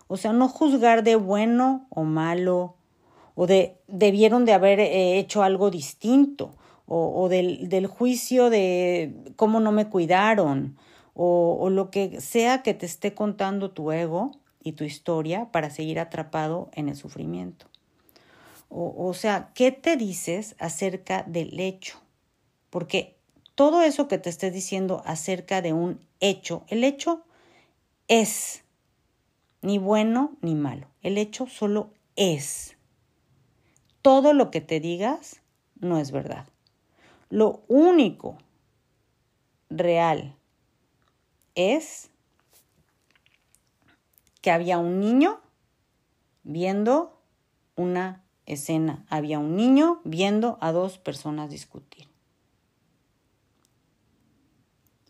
O 0.07 0.17
sea, 0.17 0.33
no 0.33 0.49
juzgar 0.49 1.03
de 1.03 1.15
bueno 1.15 1.87
o 1.89 2.03
malo, 2.03 2.75
o 3.35 3.47
de 3.47 3.77
debieron 3.87 4.45
de 4.45 4.53
haber 4.53 4.79
eh, 4.79 5.19
hecho 5.19 5.43
algo 5.43 5.71
distinto, 5.71 6.55
o, 6.93 7.29
del, 7.29 7.69
del, 7.69 7.87
juicio 7.87 8.49
de 8.49 9.15
cómo 9.37 9.61
no 9.61 9.71
me 9.71 9.87
cuidaron, 9.87 10.75
o, 11.13 11.57
o 11.57 11.69
lo 11.69 11.89
que 11.89 12.19
sea 12.19 12.63
que 12.63 12.73
te 12.73 12.85
esté 12.85 13.13
contando 13.13 13.71
tu 13.71 13.93
ego 13.93 14.31
y 14.61 14.73
tu 14.73 14.83
historia 14.83 15.49
para 15.51 15.69
seguir 15.69 15.99
atrapado 15.99 16.69
en 16.73 16.89
el 16.89 16.97
sufrimiento. 16.97 17.67
O, 18.73 19.13
sea, 19.13 19.51
¿qué 19.53 19.73
te 19.73 19.97
dices 19.97 20.55
acerca 20.57 21.23
del 21.23 21.59
hecho? 21.59 21.99
Porque 22.69 23.17
todo 23.53 23.81
eso 23.81 24.07
que 24.07 24.17
te 24.17 24.29
estés 24.29 24.53
diciendo 24.53 25.01
acerca 25.05 25.61
de 25.61 25.73
un 25.73 25.99
hecho, 26.21 26.63
el 26.69 26.85
hecho 26.85 27.25
es 28.07 28.63
ni 29.61 29.77
bueno 29.77 30.37
ni 30.41 30.55
malo. 30.55 30.87
El 31.01 31.17
hecho 31.17 31.47
solo 31.47 31.91
es. 32.15 32.77
Todo 34.01 34.33
lo 34.33 34.51
que 34.51 34.61
te 34.61 34.79
digas 34.79 35.41
no 35.79 35.97
es 35.97 36.11
verdad. 36.11 36.47
Lo 37.29 37.63
único 37.67 38.37
real 39.69 40.35
es 41.55 42.09
que 44.41 44.51
había 44.51 44.77
un 44.79 44.99
niño 44.99 45.39
viendo 46.43 47.21
una 47.75 48.23
escena 48.45 49.05
había 49.09 49.39
un 49.39 49.55
niño 49.55 50.01
viendo 50.03 50.57
a 50.61 50.71
dos 50.71 50.97
personas 50.97 51.49
discutir. 51.49 52.07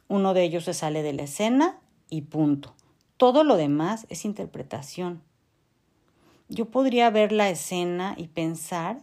Uno 0.07 0.33
de 0.33 0.43
ellos 0.43 0.65
se 0.65 0.73
sale 0.73 1.03
de 1.03 1.13
la 1.13 1.23
escena 1.23 1.79
y 2.09 2.21
punto. 2.23 2.75
Todo 3.17 3.43
lo 3.43 3.55
demás 3.55 4.05
es 4.09 4.25
interpretación. 4.25 5.21
Yo 6.51 6.65
podría 6.65 7.09
ver 7.09 7.31
la 7.31 7.49
escena 7.49 8.13
y 8.17 8.27
pensar 8.27 8.97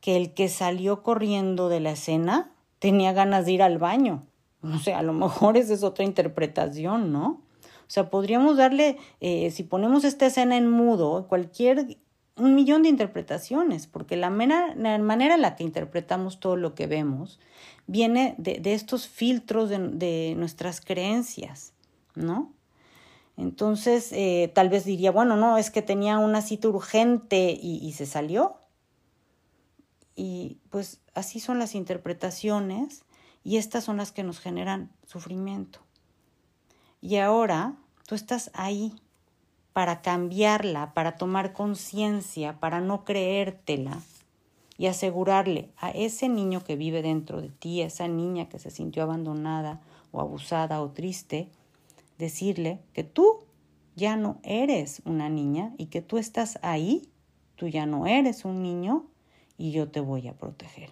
que 0.00 0.16
el 0.16 0.34
que 0.34 0.48
salió 0.48 1.02
corriendo 1.02 1.68
de 1.68 1.80
la 1.80 1.90
escena 1.90 2.52
tenía 2.78 3.12
ganas 3.12 3.44
de 3.44 3.52
ir 3.52 3.62
al 3.62 3.78
baño. 3.78 4.22
O 4.62 4.78
sea, 4.78 5.00
a 5.00 5.02
lo 5.02 5.12
mejor 5.12 5.56
esa 5.56 5.74
es 5.74 5.82
otra 5.82 6.04
interpretación, 6.04 7.12
¿no? 7.12 7.42
O 7.62 7.92
sea, 7.92 8.08
podríamos 8.08 8.56
darle, 8.56 8.98
eh, 9.20 9.50
si 9.50 9.64
ponemos 9.64 10.04
esta 10.04 10.26
escena 10.26 10.56
en 10.56 10.70
mudo, 10.70 11.26
cualquier 11.26 11.98
un 12.36 12.54
millón 12.54 12.84
de 12.84 12.88
interpretaciones, 12.88 13.88
porque 13.88 14.16
la, 14.16 14.30
manera, 14.30 14.72
en 14.76 15.42
la 15.42 15.56
que 15.56 15.64
interpretamos 15.64 16.38
todo 16.38 16.54
lo 16.54 16.76
que 16.76 16.86
vemos 16.86 17.40
viene 17.88 18.36
de, 18.38 18.60
estos 18.72 19.08
filtros 19.08 19.70
de, 19.70 20.34
nuestras 20.36 20.80
creencias, 20.80 21.72
¿no? 22.14 22.52
Entonces, 23.40 24.12
eh, 24.12 24.52
tal 24.54 24.68
vez 24.68 24.84
diría, 24.84 25.10
bueno, 25.10 25.34
no, 25.34 25.56
es 25.56 25.70
que 25.70 25.80
tenía 25.80 26.18
una 26.18 26.42
cita 26.42 26.68
urgente 26.68 27.58
y, 27.58 27.78
y 27.78 27.92
se 27.92 28.04
salió. 28.04 28.56
Y 30.14 30.58
pues 30.68 31.00
así 31.14 31.40
son 31.40 31.58
las 31.58 31.74
interpretaciones 31.74 33.02
y 33.42 33.56
estas 33.56 33.84
son 33.84 33.96
las 33.96 34.12
que 34.12 34.24
nos 34.24 34.40
generan 34.40 34.90
sufrimiento. 35.06 35.80
Y 37.00 37.16
ahora 37.16 37.76
tú 38.06 38.14
estás 38.14 38.50
ahí 38.52 38.94
para 39.72 40.02
cambiarla, 40.02 40.92
para 40.92 41.16
tomar 41.16 41.54
conciencia, 41.54 42.60
para 42.60 42.82
no 42.82 43.06
creértela 43.06 44.02
y 44.76 44.86
asegurarle 44.86 45.70
a 45.78 45.92
ese 45.92 46.28
niño 46.28 46.62
que 46.62 46.76
vive 46.76 47.00
dentro 47.00 47.40
de 47.40 47.48
ti, 47.48 47.80
a 47.80 47.86
esa 47.86 48.06
niña 48.06 48.50
que 48.50 48.58
se 48.58 48.70
sintió 48.70 49.04
abandonada 49.04 49.80
o 50.12 50.20
abusada 50.20 50.82
o 50.82 50.90
triste, 50.90 51.48
decirle 52.20 52.80
que 52.92 53.02
tú 53.02 53.44
ya 53.96 54.16
no 54.16 54.38
eres 54.44 55.02
una 55.04 55.28
niña 55.28 55.74
y 55.76 55.86
que 55.86 56.02
tú 56.02 56.18
estás 56.18 56.60
ahí, 56.62 57.08
tú 57.56 57.66
ya 57.66 57.86
no 57.86 58.06
eres 58.06 58.44
un 58.44 58.62
niño 58.62 59.06
y 59.58 59.72
yo 59.72 59.90
te 59.90 59.98
voy 59.98 60.28
a 60.28 60.38
proteger. 60.38 60.90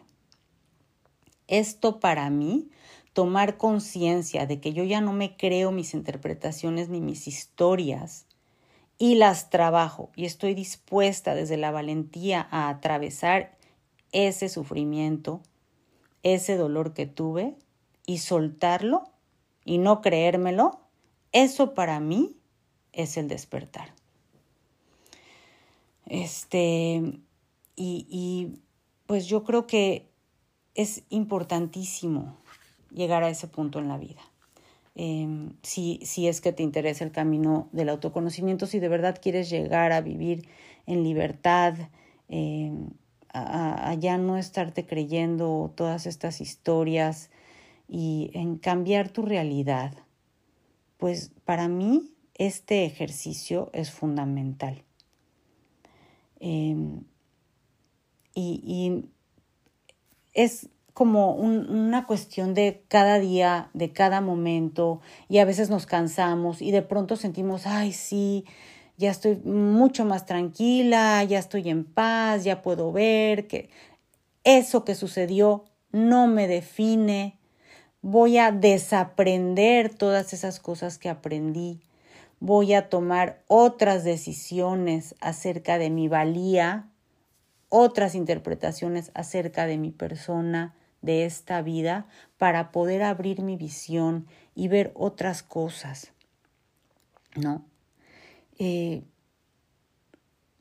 Esto 1.47 2.01
para 2.01 2.29
mí, 2.29 2.69
tomar 3.13 3.57
conciencia 3.57 4.47
de 4.47 4.61
que 4.61 4.73
yo 4.73 4.83
ya 4.83 5.01
no 5.01 5.13
me 5.13 5.37
creo 5.37 5.71
mis 5.71 5.95
interpretaciones 5.95 6.89
ni 6.89 7.01
mis 7.01 7.29
historias, 7.29 8.27
y 8.99 9.15
las 9.15 9.49
trabajo 9.49 10.11
y 10.17 10.25
estoy 10.25 10.55
dispuesta 10.55 11.35
desde 11.35 11.57
la 11.57 11.71
valentía 11.71 12.47
a 12.51 12.69
atravesar 12.69 13.57
ese 14.11 14.49
sufrimiento, 14.49 15.41
ese 16.25 16.57
dolor 16.57 16.93
que 16.95 17.07
tuve 17.07 17.55
y 18.07 18.19
soltarlo 18.19 19.05
y 19.65 19.79
no 19.79 20.01
creérmelo, 20.03 20.81
eso 21.45 21.75
para 21.75 22.01
mí 22.01 22.37
es 22.93 23.17
el 23.17 23.29
despertar. 23.29 23.93
Este, 26.07 27.21
y, 27.77 28.61
pues 29.07 29.27
yo 29.27 29.45
creo 29.45 29.67
que 29.67 30.09
es 30.75 31.03
importantísimo 31.11 32.37
llegar 32.91 33.23
a 33.23 33.31
ese 33.31 33.47
punto 33.47 33.79
en 33.79 33.89
la 33.89 33.99
vida. 33.99 34.21
Em, 34.95 35.53
si, 35.63 36.01
si, 36.03 36.27
es 36.27 36.41
que 36.41 36.53
te 36.53 36.63
interesa 36.63 37.05
el 37.05 37.13
camino 37.13 37.69
del 37.73 37.89
autoconocimiento, 37.89 38.67
si 38.67 38.81
de 38.81 38.89
verdad 38.89 39.19
quieres 39.21 39.49
llegar 39.49 39.93
a 39.93 40.01
vivir 40.01 40.49
en 40.87 41.05
libertad, 41.05 41.75
em, 42.29 42.91
a, 43.33 43.95
ya 43.95 44.19
no 44.19 44.37
estarte 44.37 44.87
creyendo 44.87 45.73
todas 45.77 46.07
estas 46.07 46.41
historias 46.41 47.31
y 47.89 48.31
en 48.35 48.57
cambiar 48.59 49.11
tu 49.11 49.23
realidad, 49.23 49.93
pues 50.99 51.33
para 51.45 51.69
mí 51.69 52.13
este 52.35 52.85
ejercicio 52.85 53.71
es 53.73 53.91
fundamental. 53.91 54.85
Em, 56.41 57.05
y, 58.35 59.05
es 60.35 60.69
como 60.95 61.35
una 61.35 62.07
cuestión 62.07 62.55
de 62.55 62.85
cada 62.89 63.19
día, 63.19 63.71
de 63.75 63.93
cada 63.93 64.21
momento, 64.21 65.01
y 65.29 65.39
a 65.39 65.45
veces 65.45 65.71
nos 65.71 65.87
cansamos 65.87 66.63
y 66.63 66.71
de 66.71 66.83
pronto 66.83 67.17
sentimos, 67.17 67.67
ay, 67.67 67.93
sí, 67.93 68.45
ya 68.97 69.11
estoy 69.11 69.37
mucho 69.37 70.05
más 70.05 70.27
tranquila, 70.27 71.25
ya 71.25 71.39
estoy 71.39 71.69
en 71.71 71.85
paz, 71.85 72.45
ya 72.45 72.63
puedo 72.63 72.93
ver 72.93 73.47
que 73.47 73.71
eso 74.45 74.85
que 74.85 74.95
sucedió 74.95 75.65
no 75.93 76.27
me 76.27 76.47
define, 76.47 77.38
voy 78.11 78.39
a 78.39 78.53
desaprender 78.53 79.93
todas 79.95 80.33
esas 80.33 80.61
cosas 80.61 80.97
que 80.97 81.11
aprendí, 81.11 81.81
voy 82.41 82.73
a 82.73 82.89
tomar 82.89 83.43
otras 83.49 84.03
decisiones 84.03 85.15
acerca 85.21 85.77
de 85.77 85.91
mi 85.91 86.09
valía, 86.09 86.89
otras 87.69 88.15
interpretaciones 88.15 89.11
acerca 89.13 89.67
de 89.67 89.77
mi 89.77 89.91
persona, 89.91 90.75
de 91.03 91.27
esta 91.27 91.61
vida, 91.61 92.07
para 92.39 92.73
poder 92.73 93.03
abrir 93.03 93.43
mi 93.43 93.57
visión 93.57 94.27
y 94.55 94.69
ver 94.69 94.91
otras 94.95 95.43
cosas. 95.43 96.13
¿No? 97.37 97.67
Eh, 98.59 99.03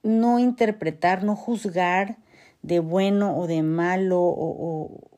no 0.03 0.37
interpretar, 0.37 1.23
no 1.23 1.37
juzgar 1.37 2.17
de 2.61 2.79
bueno 2.81 3.37
o 3.37 3.47
de 3.47 3.63
malo 3.63 4.19
o, 4.21 5.16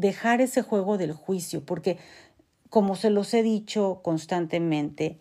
dejar 0.00 0.40
ese 0.40 0.62
juego 0.62 0.98
del 0.98 1.12
juicio, 1.12 1.64
porque 1.64 1.98
como 2.70 2.96
se 2.96 3.10
los 3.10 3.32
he 3.34 3.42
dicho 3.42 4.00
constantemente, 4.02 5.18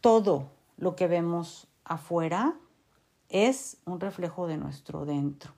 todo 0.00 0.50
lo 0.76 0.96
que 0.96 1.06
vemos 1.06 1.68
afuera 1.84 2.56
es 3.28 3.78
un 3.84 4.00
reflejo 4.00 4.46
de 4.46 4.56
nuestro 4.56 5.06
dentro. 5.06 5.54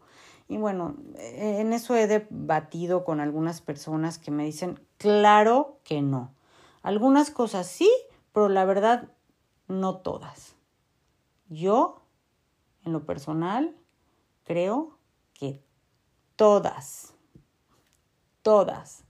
Y 0.49 0.59
bueno, 0.59 0.97
en 1.17 1.73
eso 1.73 1.97
he 1.97 2.07
debatido 2.07 3.05
con 3.05 3.21
algunas 3.21 3.61
personas 3.61 4.19
que 4.19 4.31
me 4.31 4.45
dicen, 4.45 4.81
claro 4.99 5.79
que 5.85 6.03
no. 6.03 6.35
Algunas 6.83 7.31
cosas 7.31 7.67
sí, 7.67 7.91
pero 8.33 8.49
la 8.49 8.65
verdad 8.65 9.09
no 9.69 9.99
todas. 9.99 10.57
Yo, 11.49 12.03
en 12.85 12.93
lo 12.93 13.07
personal, 13.07 13.77
creo 14.45 14.99
que 15.33 15.65
todas, 16.37 17.15
todas, 18.43 19.05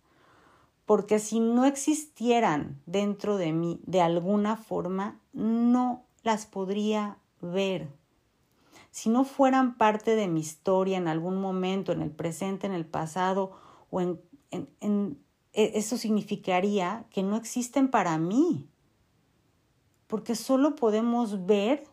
porque 0.87 1.18
si 1.18 1.40
no 1.40 1.64
existieran 1.64 2.81
dentro 2.87 3.37
de 3.37 3.53
mí 3.53 3.81
de 3.85 4.01
alguna 4.01 4.57
forma, 4.57 5.21
no 5.33 6.05
las 6.23 6.47
podría 6.47 7.18
ver. 7.40 7.88
Si 8.90 9.09
no 9.09 9.25
fueran 9.25 9.79
parte 9.79 10.16
de 10.16 10.29
mi 10.29 10.40
historia 10.40 10.99
en 10.99 11.09
algún 11.09 11.40
momento, 11.40 11.92
en 11.92 12.03
el 12.03 12.11
presente, 12.11 12.66
en 12.66 12.75
el 12.75 12.87
pasado, 12.87 13.53
o 13.90 14.01
en, 14.01 14.21
en 14.51 15.18
e, 15.53 15.73
eso 15.75 15.97
significaría 15.97 17.07
que 17.11 17.23
no 17.23 17.37
existen 17.37 17.90
para 17.90 18.18
mí 18.18 18.68
porque 20.12 20.35
solo 20.35 20.77
podemos 20.77 21.47
ver 21.47 21.85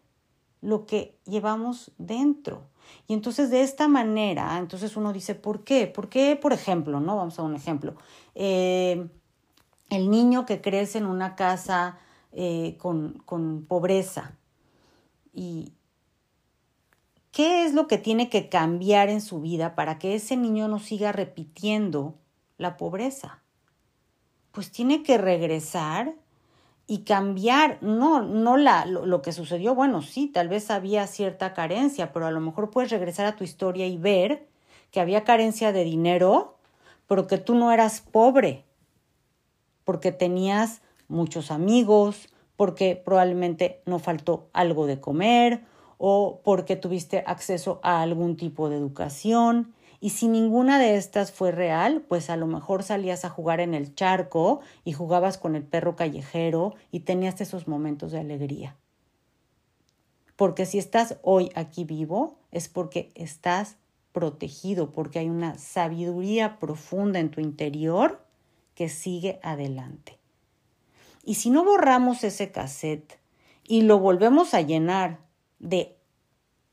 lo 0.59 0.85
que 0.85 1.17
llevamos 1.23 1.93
dentro. 1.97 2.68
Y 3.07 3.13
entonces 3.13 3.49
de 3.49 3.61
esta 3.61 3.87
manera, 3.87 4.57
entonces 4.57 4.95
uno 4.95 5.13
dice, 5.13 5.35
¿por 5.35 5.63
qué? 5.63 5.87
¿Por 5.87 6.09
qué, 6.09 6.35
por 6.35 6.53
ejemplo, 6.53 6.99
no? 6.99 7.17
Vamos 7.17 7.39
a 7.39 7.43
un 7.43 7.55
ejemplo. 7.55 7.95
Eh, 8.35 9.09
el 9.89 10.09
niño 10.09 10.45
que 10.45 10.61
crece 10.61 10.99
en 10.99 11.05
una 11.05 11.35
casa 11.35 11.97
eh, 12.31 12.75
con, 12.77 13.21
con 13.25 13.65
pobreza. 13.65 14.37
¿Y 15.33 15.73
qué 17.31 17.65
es 17.65 17.73
lo 17.73 17.87
que 17.87 17.97
tiene 17.97 18.29
que 18.29 18.49
cambiar 18.49 19.09
en 19.09 19.21
su 19.21 19.41
vida 19.41 19.75
para 19.75 19.97
que 19.97 20.15
ese 20.15 20.37
niño 20.37 20.67
no 20.67 20.79
siga 20.79 21.11
repitiendo 21.11 22.15
la 22.57 22.77
pobreza? 22.77 23.41
Pues 24.51 24.71
tiene 24.71 25.03
que 25.03 25.17
regresar 25.17 26.15
y 26.89 27.03
cambiar, 27.03 27.77
no, 27.81 28.23
no 28.23 28.57
la, 28.57 28.83
lo, 28.87 29.21
que 29.21 29.31
sucedió, 29.31 29.75
bueno, 29.75 30.01
sí, 30.01 30.25
tal 30.25 30.49
vez 30.49 30.71
había 30.71 31.05
cierta 31.05 31.53
carencia, 31.53 32.11
pero 32.11 32.25
a 32.25 32.31
lo 32.31 32.39
mejor 32.39 32.71
puedes 32.71 32.89
regresar 32.89 33.27
a 33.27 33.35
tu 33.35 33.43
historia 33.43 33.85
y 33.85 33.95
ver 33.99 34.47
que 34.89 34.99
había 34.99 35.23
carencia 35.23 35.71
de 35.71 35.83
dinero, 35.83 36.57
pero 37.05 37.27
que 37.27 37.37
tú 37.37 37.53
no 37.53 37.71
eras 37.71 38.01
pobre, 38.01 38.65
porque 39.83 40.11
tenías 40.11 40.81
muchos 41.07 41.51
amigos, 41.51 42.27
porque 42.57 42.95
probablemente 42.95 43.83
no 43.85 43.99
faltó 43.99 44.49
algo 44.51 44.87
de 44.87 44.99
comer 44.99 45.65
o 45.99 46.41
porque 46.43 46.75
tuviste 46.75 47.23
acceso 47.27 47.79
a 47.83 48.01
algún 48.01 48.35
tipo 48.35 48.67
de 48.67 48.77
educación 48.77 49.75
y 50.01 50.11
si 50.11 50.27
ninguna 50.27 50.79
de 50.79 50.95
estas 50.95 51.31
fue 51.31 51.51
real, 51.51 52.01
pues 52.07 52.29
a 52.29 52.37
lo 52.37 52.47
mejor 52.47 52.83
salías 52.83 53.25
a 53.25 53.29
jugar 53.29 53.59
en 53.59 53.73
el 53.73 53.95
charco 53.95 54.61
y 54.85 54.93
jugabas 54.93 55.37
con 55.37 55.55
el 55.55 55.63
perro 55.63 55.95
callejero 55.97 56.75
y 56.91 57.01
tenías 57.01 57.41
esos 57.41 57.67
momentos 57.67 58.11
de 58.11 58.19
alegría. 58.19 58.77
Porque 60.37 60.65
si 60.65 60.77
estás 60.77 61.17
hoy 61.21 61.51
aquí 61.53 61.83
vivo, 61.83 62.37
es 62.51 62.69
porque 62.69 63.11
estás 63.13 63.75
protegido, 64.13 64.91
porque 64.91 65.19
hay 65.19 65.29
una 65.29 65.57
sabiduría 65.57 66.59
profunda 66.59 67.19
en 67.19 67.29
tu 67.29 67.41
interior 67.41 68.25
que 68.75 68.87
sigue 68.87 69.39
adelante. 69.43 70.17
Y 71.25 71.35
si 71.35 71.49
no 71.49 71.65
borramos 71.65 72.23
ese 72.23 72.51
cassette 72.51 73.19
y 73.67 73.81
lo 73.81 73.99
volvemos 73.99 74.53
a 74.53 74.61
llenar 74.61 75.19
de 75.59 75.97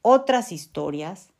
otras 0.00 0.52
historias, 0.52 1.30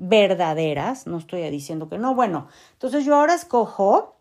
verdaderas, 0.00 1.06
no 1.06 1.18
estoy 1.18 1.48
diciendo 1.50 1.90
que 1.90 1.98
no, 1.98 2.14
bueno, 2.14 2.48
entonces 2.72 3.04
yo 3.04 3.16
ahora 3.16 3.34
escojo 3.34 4.16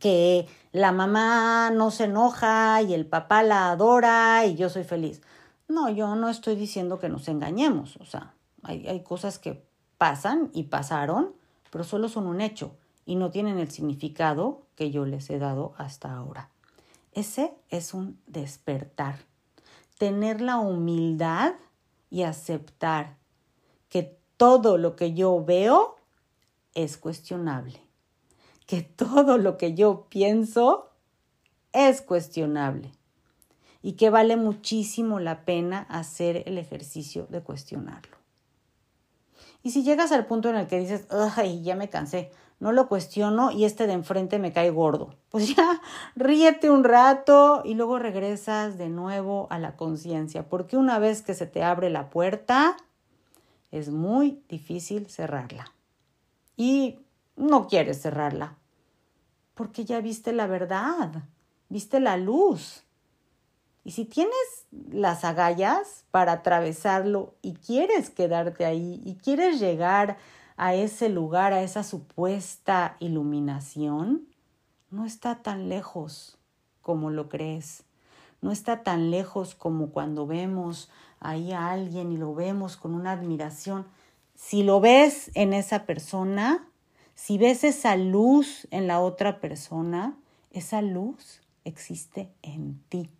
que 0.00 0.48
la 0.72 0.90
mamá 0.90 1.70
no 1.70 1.92
se 1.92 2.04
enoja 2.04 2.82
y 2.82 2.92
el 2.92 3.06
papá 3.06 3.44
la 3.44 3.70
adora 3.70 4.44
y 4.44 4.56
yo 4.56 4.68
soy 4.68 4.82
feliz. 4.82 5.22
No, 5.68 5.88
yo 5.88 6.16
no 6.16 6.28
estoy 6.28 6.56
diciendo 6.56 6.98
que 6.98 7.08
nos 7.08 7.28
engañemos, 7.28 7.96
o 7.98 8.04
sea, 8.04 8.34
hay, 8.64 8.86
hay 8.88 9.04
cosas 9.04 9.38
que 9.38 9.64
pasan 9.96 10.50
y 10.52 10.64
pasaron, 10.64 11.34
pero 11.70 11.84
solo 11.84 12.08
son 12.08 12.26
un 12.26 12.40
hecho 12.40 12.76
y 13.04 13.14
no 13.14 13.30
tienen 13.30 13.60
el 13.60 13.70
significado 13.70 14.62
que 14.74 14.90
yo 14.90 15.06
les 15.06 15.30
he 15.30 15.38
dado 15.38 15.72
hasta 15.78 16.12
ahora. 16.12 16.50
Ese 17.12 17.54
es 17.70 17.94
un 17.94 18.18
despertar, 18.26 19.20
tener 19.98 20.40
la 20.40 20.58
humildad 20.58 21.54
y 22.10 22.24
aceptar 22.24 23.16
que 23.88 24.18
todo 24.36 24.78
lo 24.78 24.96
que 24.96 25.14
yo 25.14 25.44
veo 25.44 25.96
es 26.74 26.96
cuestionable, 26.96 27.80
que 28.66 28.82
todo 28.82 29.38
lo 29.38 29.56
que 29.56 29.74
yo 29.74 30.06
pienso 30.08 30.90
es 31.72 32.02
cuestionable 32.02 32.92
y 33.82 33.92
que 33.92 34.10
vale 34.10 34.36
muchísimo 34.36 35.20
la 35.20 35.44
pena 35.44 35.86
hacer 35.88 36.42
el 36.46 36.58
ejercicio 36.58 37.26
de 37.30 37.42
cuestionarlo. 37.42 38.16
Y 39.62 39.70
si 39.70 39.82
llegas 39.82 40.12
al 40.12 40.26
punto 40.26 40.48
en 40.48 40.56
el 40.56 40.66
que 40.66 40.78
dices, 40.78 41.06
ay, 41.36 41.62
ya 41.62 41.76
me 41.76 41.88
cansé, 41.88 42.30
no 42.58 42.72
lo 42.72 42.88
cuestiono 42.88 43.50
y 43.50 43.64
este 43.64 43.86
de 43.86 43.94
enfrente 43.94 44.38
me 44.38 44.52
cae 44.52 44.70
gordo, 44.70 45.14
pues 45.30 45.48
ya 45.56 45.80
ríete 46.14 46.70
un 46.70 46.84
rato 46.84 47.62
y 47.64 47.74
luego 47.74 47.98
regresas 47.98 48.78
de 48.78 48.88
nuevo 48.88 49.46
a 49.50 49.58
la 49.58 49.76
conciencia, 49.76 50.48
porque 50.48 50.76
una 50.76 50.98
vez 50.98 51.22
que 51.22 51.34
se 51.34 51.46
te 51.46 51.62
abre 51.62 51.90
la 51.90 52.10
puerta, 52.10 52.76
es 53.70 53.88
muy 53.90 54.42
difícil 54.48 55.06
cerrarla. 55.08 55.72
Y 56.56 56.98
no 57.36 57.66
quieres 57.66 58.00
cerrarla, 58.00 58.56
porque 59.54 59.84
ya 59.84 60.00
viste 60.00 60.32
la 60.32 60.46
verdad, 60.46 61.24
viste 61.68 62.00
la 62.00 62.16
luz. 62.16 62.84
Y 63.84 63.92
si 63.92 64.04
tienes 64.04 64.66
las 64.90 65.24
agallas 65.24 66.04
para 66.10 66.32
atravesarlo 66.32 67.34
y 67.42 67.54
quieres 67.54 68.10
quedarte 68.10 68.64
ahí 68.64 69.00
y 69.04 69.14
quieres 69.14 69.60
llegar 69.60 70.18
a 70.56 70.74
ese 70.74 71.08
lugar, 71.08 71.52
a 71.52 71.62
esa 71.62 71.84
supuesta 71.84 72.96
iluminación, 72.98 74.26
no 74.90 75.04
está 75.04 75.42
tan 75.42 75.68
lejos 75.68 76.38
como 76.80 77.10
lo 77.10 77.28
crees. 77.28 77.85
No 78.46 78.52
está 78.52 78.84
tan 78.84 79.10
lejos 79.10 79.56
como 79.56 79.90
cuando 79.90 80.24
vemos 80.24 80.88
ahí 81.18 81.50
a 81.50 81.72
alguien 81.72 82.12
y 82.12 82.16
lo 82.16 82.32
vemos 82.32 82.76
con 82.76 82.94
una 82.94 83.10
admiración. 83.10 83.88
si 84.36 84.62
lo 84.62 84.80
ves 84.80 85.32
en 85.34 85.52
esa 85.52 85.84
persona, 85.84 86.68
si 87.16 87.38
ves 87.38 87.64
esa 87.64 87.96
luz 87.96 88.68
en 88.70 88.86
la 88.86 89.00
otra 89.00 89.40
persona, 89.40 90.16
esa 90.52 90.80
luz 90.80 91.40
existe 91.64 92.30
en 92.42 92.80
ti. 92.88 93.10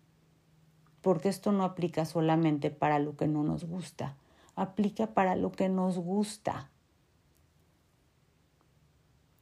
Porque 1.01 1.27
esto 1.27 1.51
no 1.51 1.65
aplica 1.65 2.05
solamente 2.05 2.69
para 2.71 2.97
lo 2.97 3.17
que 3.17 3.27
no 3.27 3.43
nos 3.43 3.65
gusta, 3.65 4.15
aplica 4.55 5.07
para 5.07 5.35
lo 5.35 5.51
que 5.51 5.67
nos 5.67 5.97
gusta. 5.97 6.69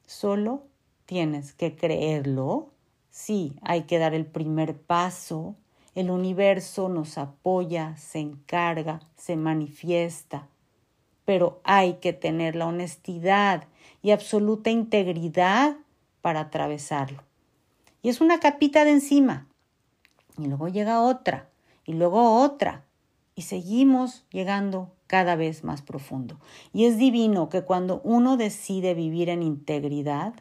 Solo 0.07 0.65
tienes 1.05 1.53
que 1.53 1.75
creerlo. 1.75 2.71
Sí, 3.11 3.59
hay 3.61 3.83
que 3.83 3.99
dar 3.99 4.15
el 4.15 4.25
primer 4.25 4.81
paso. 4.81 5.55
El 5.95 6.11
universo 6.11 6.89
nos 6.89 7.17
apoya, 7.17 7.95
se 7.95 8.19
encarga, 8.19 8.99
se 9.15 9.37
manifiesta. 9.37 10.49
Pero 11.23 11.61
hay 11.63 11.95
que 11.95 12.11
tener 12.11 12.55
la 12.55 12.67
honestidad 12.67 13.63
y 14.01 14.11
absoluta 14.11 14.69
integridad 14.69 15.77
para 16.21 16.41
atravesarlo. 16.41 17.23
Y 18.01 18.09
es 18.09 18.21
una 18.21 18.39
capita 18.39 18.83
de 18.83 18.91
encima. 18.91 19.47
Y 20.37 20.47
luego 20.47 20.67
llega 20.67 21.01
otra. 21.01 21.49
Y 21.85 21.93
luego 21.93 22.41
otra. 22.41 22.83
Y 23.33 23.43
seguimos 23.43 24.25
llegando 24.31 24.91
cada 25.07 25.35
vez 25.35 25.63
más 25.63 25.81
profundo. 25.81 26.39
Y 26.73 26.85
es 26.85 26.97
divino 26.97 27.49
que 27.49 27.63
cuando 27.63 28.01
uno 28.03 28.37
decide 28.37 28.93
vivir 28.93 29.29
en 29.29 29.43
integridad, 29.43 30.33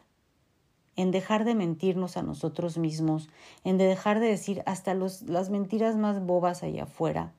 en 0.95 1.11
dejar 1.11 1.45
de 1.45 1.55
mentirnos 1.55 2.17
a 2.17 2.23
nosotros 2.23 2.77
mismos, 2.77 3.29
en 3.63 3.77
de 3.77 3.85
dejar 3.85 4.19
de 4.19 4.27
decir 4.27 4.63
hasta 4.65 4.93
las 4.93 5.49
mentiras 5.49 5.95
más 5.95 6.25
bobas 6.25 6.63
allá 6.63 6.83
afuera, 6.83 7.33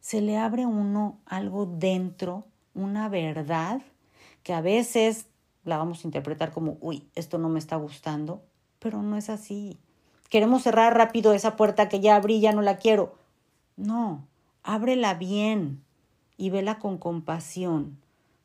se 0.00 0.20
le 0.20 0.36
abre 0.36 0.66
uno 0.66 1.18
algo 1.26 1.66
dentro, 1.66 2.44
una 2.74 3.08
verdad, 3.08 3.82
que 4.42 4.52
a 4.52 4.60
veces 4.60 5.26
la 5.64 5.78
vamos 5.78 6.04
a 6.04 6.06
interpretar 6.08 6.52
como, 6.52 6.76
uy, 6.80 7.04
esto 7.16 7.38
no 7.38 7.48
me 7.48 7.58
está 7.58 7.76
gustando, 7.76 8.42
pero 8.78 9.02
no 9.02 9.16
es 9.16 9.28
así. 9.28 9.78
Queremos 10.28 10.62
cerrar 10.62 10.96
rápido 10.96 11.32
esa 11.32 11.56
puerta 11.56 11.88
que 11.88 12.00
ya 12.00 12.14
abrí, 12.14 12.40
ya 12.40 12.52
no 12.52 12.62
la 12.62 12.76
quiero. 12.76 13.14
No, 13.76 14.24
ábrela 14.62 15.14
bien, 15.14 15.82
y 16.36 16.50
vela 16.50 16.78
con 16.78 16.98
compasión, 16.98 17.98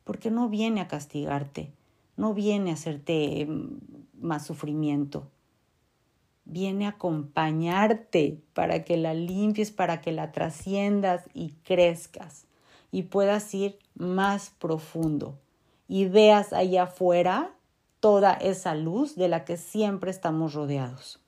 porque 0.04 0.30
no 0.30 0.48
viene 0.48 0.80
a 0.80 0.88
castigarte, 0.88 1.70
no 2.16 2.34
viene 2.34 2.70
a 2.70 2.74
hacerte 2.74 3.46
mm, 3.46 3.78
más 4.20 4.46
sufrimiento, 4.46 5.30
viene 6.44 6.86
a 6.86 6.90
acompañarte 6.90 8.40
para 8.52 8.84
que 8.84 8.96
la 8.96 9.14
limpies, 9.14 9.70
para 9.70 10.00
que 10.00 10.12
la 10.12 10.32
trasciendas 10.32 11.24
y 11.34 11.50
crezcas 11.64 12.46
y 12.90 13.04
puedas 13.04 13.52
ir 13.54 13.78
más 13.94 14.50
profundo 14.58 15.38
y 15.88 16.06
veas 16.06 16.52
allá 16.52 16.84
afuera 16.84 17.54
toda 18.00 18.32
esa 18.32 18.74
luz 18.74 19.14
de 19.14 19.28
la 19.28 19.44
que 19.44 19.56
siempre 19.56 20.10
estamos 20.10 20.54
rodeados. 20.54 21.20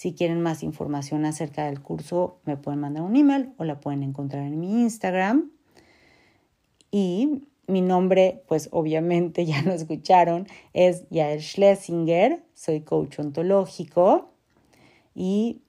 Si 0.01 0.15
quieren 0.15 0.41
más 0.41 0.63
información 0.63 1.25
acerca 1.25 1.65
del 1.65 1.79
curso, 1.79 2.39
me 2.45 2.57
pueden 2.57 2.79
mandar 2.79 3.03
un 3.03 3.15
email 3.15 3.53
o 3.57 3.65
la 3.65 3.79
pueden 3.79 4.01
encontrar 4.01 4.41
en 4.41 4.59
mi 4.59 4.81
Instagram. 4.81 5.51
Y 6.89 7.43
mi 7.67 7.81
nombre, 7.81 8.41
pues 8.47 8.69
obviamente 8.71 9.45
ya 9.45 9.61
lo 9.61 9.73
escucharon, 9.73 10.47
es 10.73 11.07
Yael 11.11 11.39
Schlesinger, 11.39 12.43
soy 12.55 12.81
coach 12.81 13.19
ontológico 13.19 14.31
y 15.13 15.61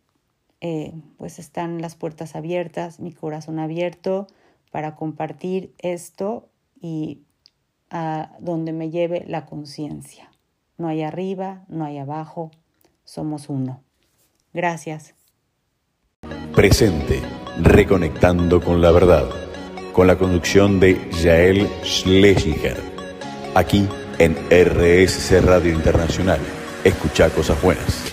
eh, 0.62 0.94
pues 1.18 1.38
están 1.38 1.82
las 1.82 1.94
puertas 1.94 2.34
abiertas, 2.34 3.00
mi 3.00 3.12
corazón 3.12 3.58
abierto 3.58 4.28
para 4.70 4.96
compartir 4.96 5.74
esto 5.76 6.48
y 6.80 7.20
a 7.90 8.34
donde 8.40 8.72
me 8.72 8.88
lleve 8.88 9.26
la 9.26 9.44
conciencia. 9.44 10.32
No 10.78 10.88
hay 10.88 11.02
arriba, 11.02 11.66
no 11.68 11.84
hay 11.84 11.98
abajo, 11.98 12.50
somos 13.04 13.50
uno. 13.50 13.82
Gracias. 14.52 15.14
Presente, 16.54 17.20
reconectando 17.60 18.60
con 18.60 18.80
la 18.82 18.92
verdad, 18.92 19.28
con 19.92 20.06
la 20.06 20.16
conducción 20.16 20.78
de 20.80 21.00
Yael 21.22 21.68
Schlesinger. 21.84 22.76
Aquí 23.54 23.88
en 24.18 24.36
RSC 24.50 25.40
Radio 25.40 25.72
Internacional. 25.72 26.40
Escucha 26.84 27.30
cosas 27.30 27.60
buenas. 27.62 28.11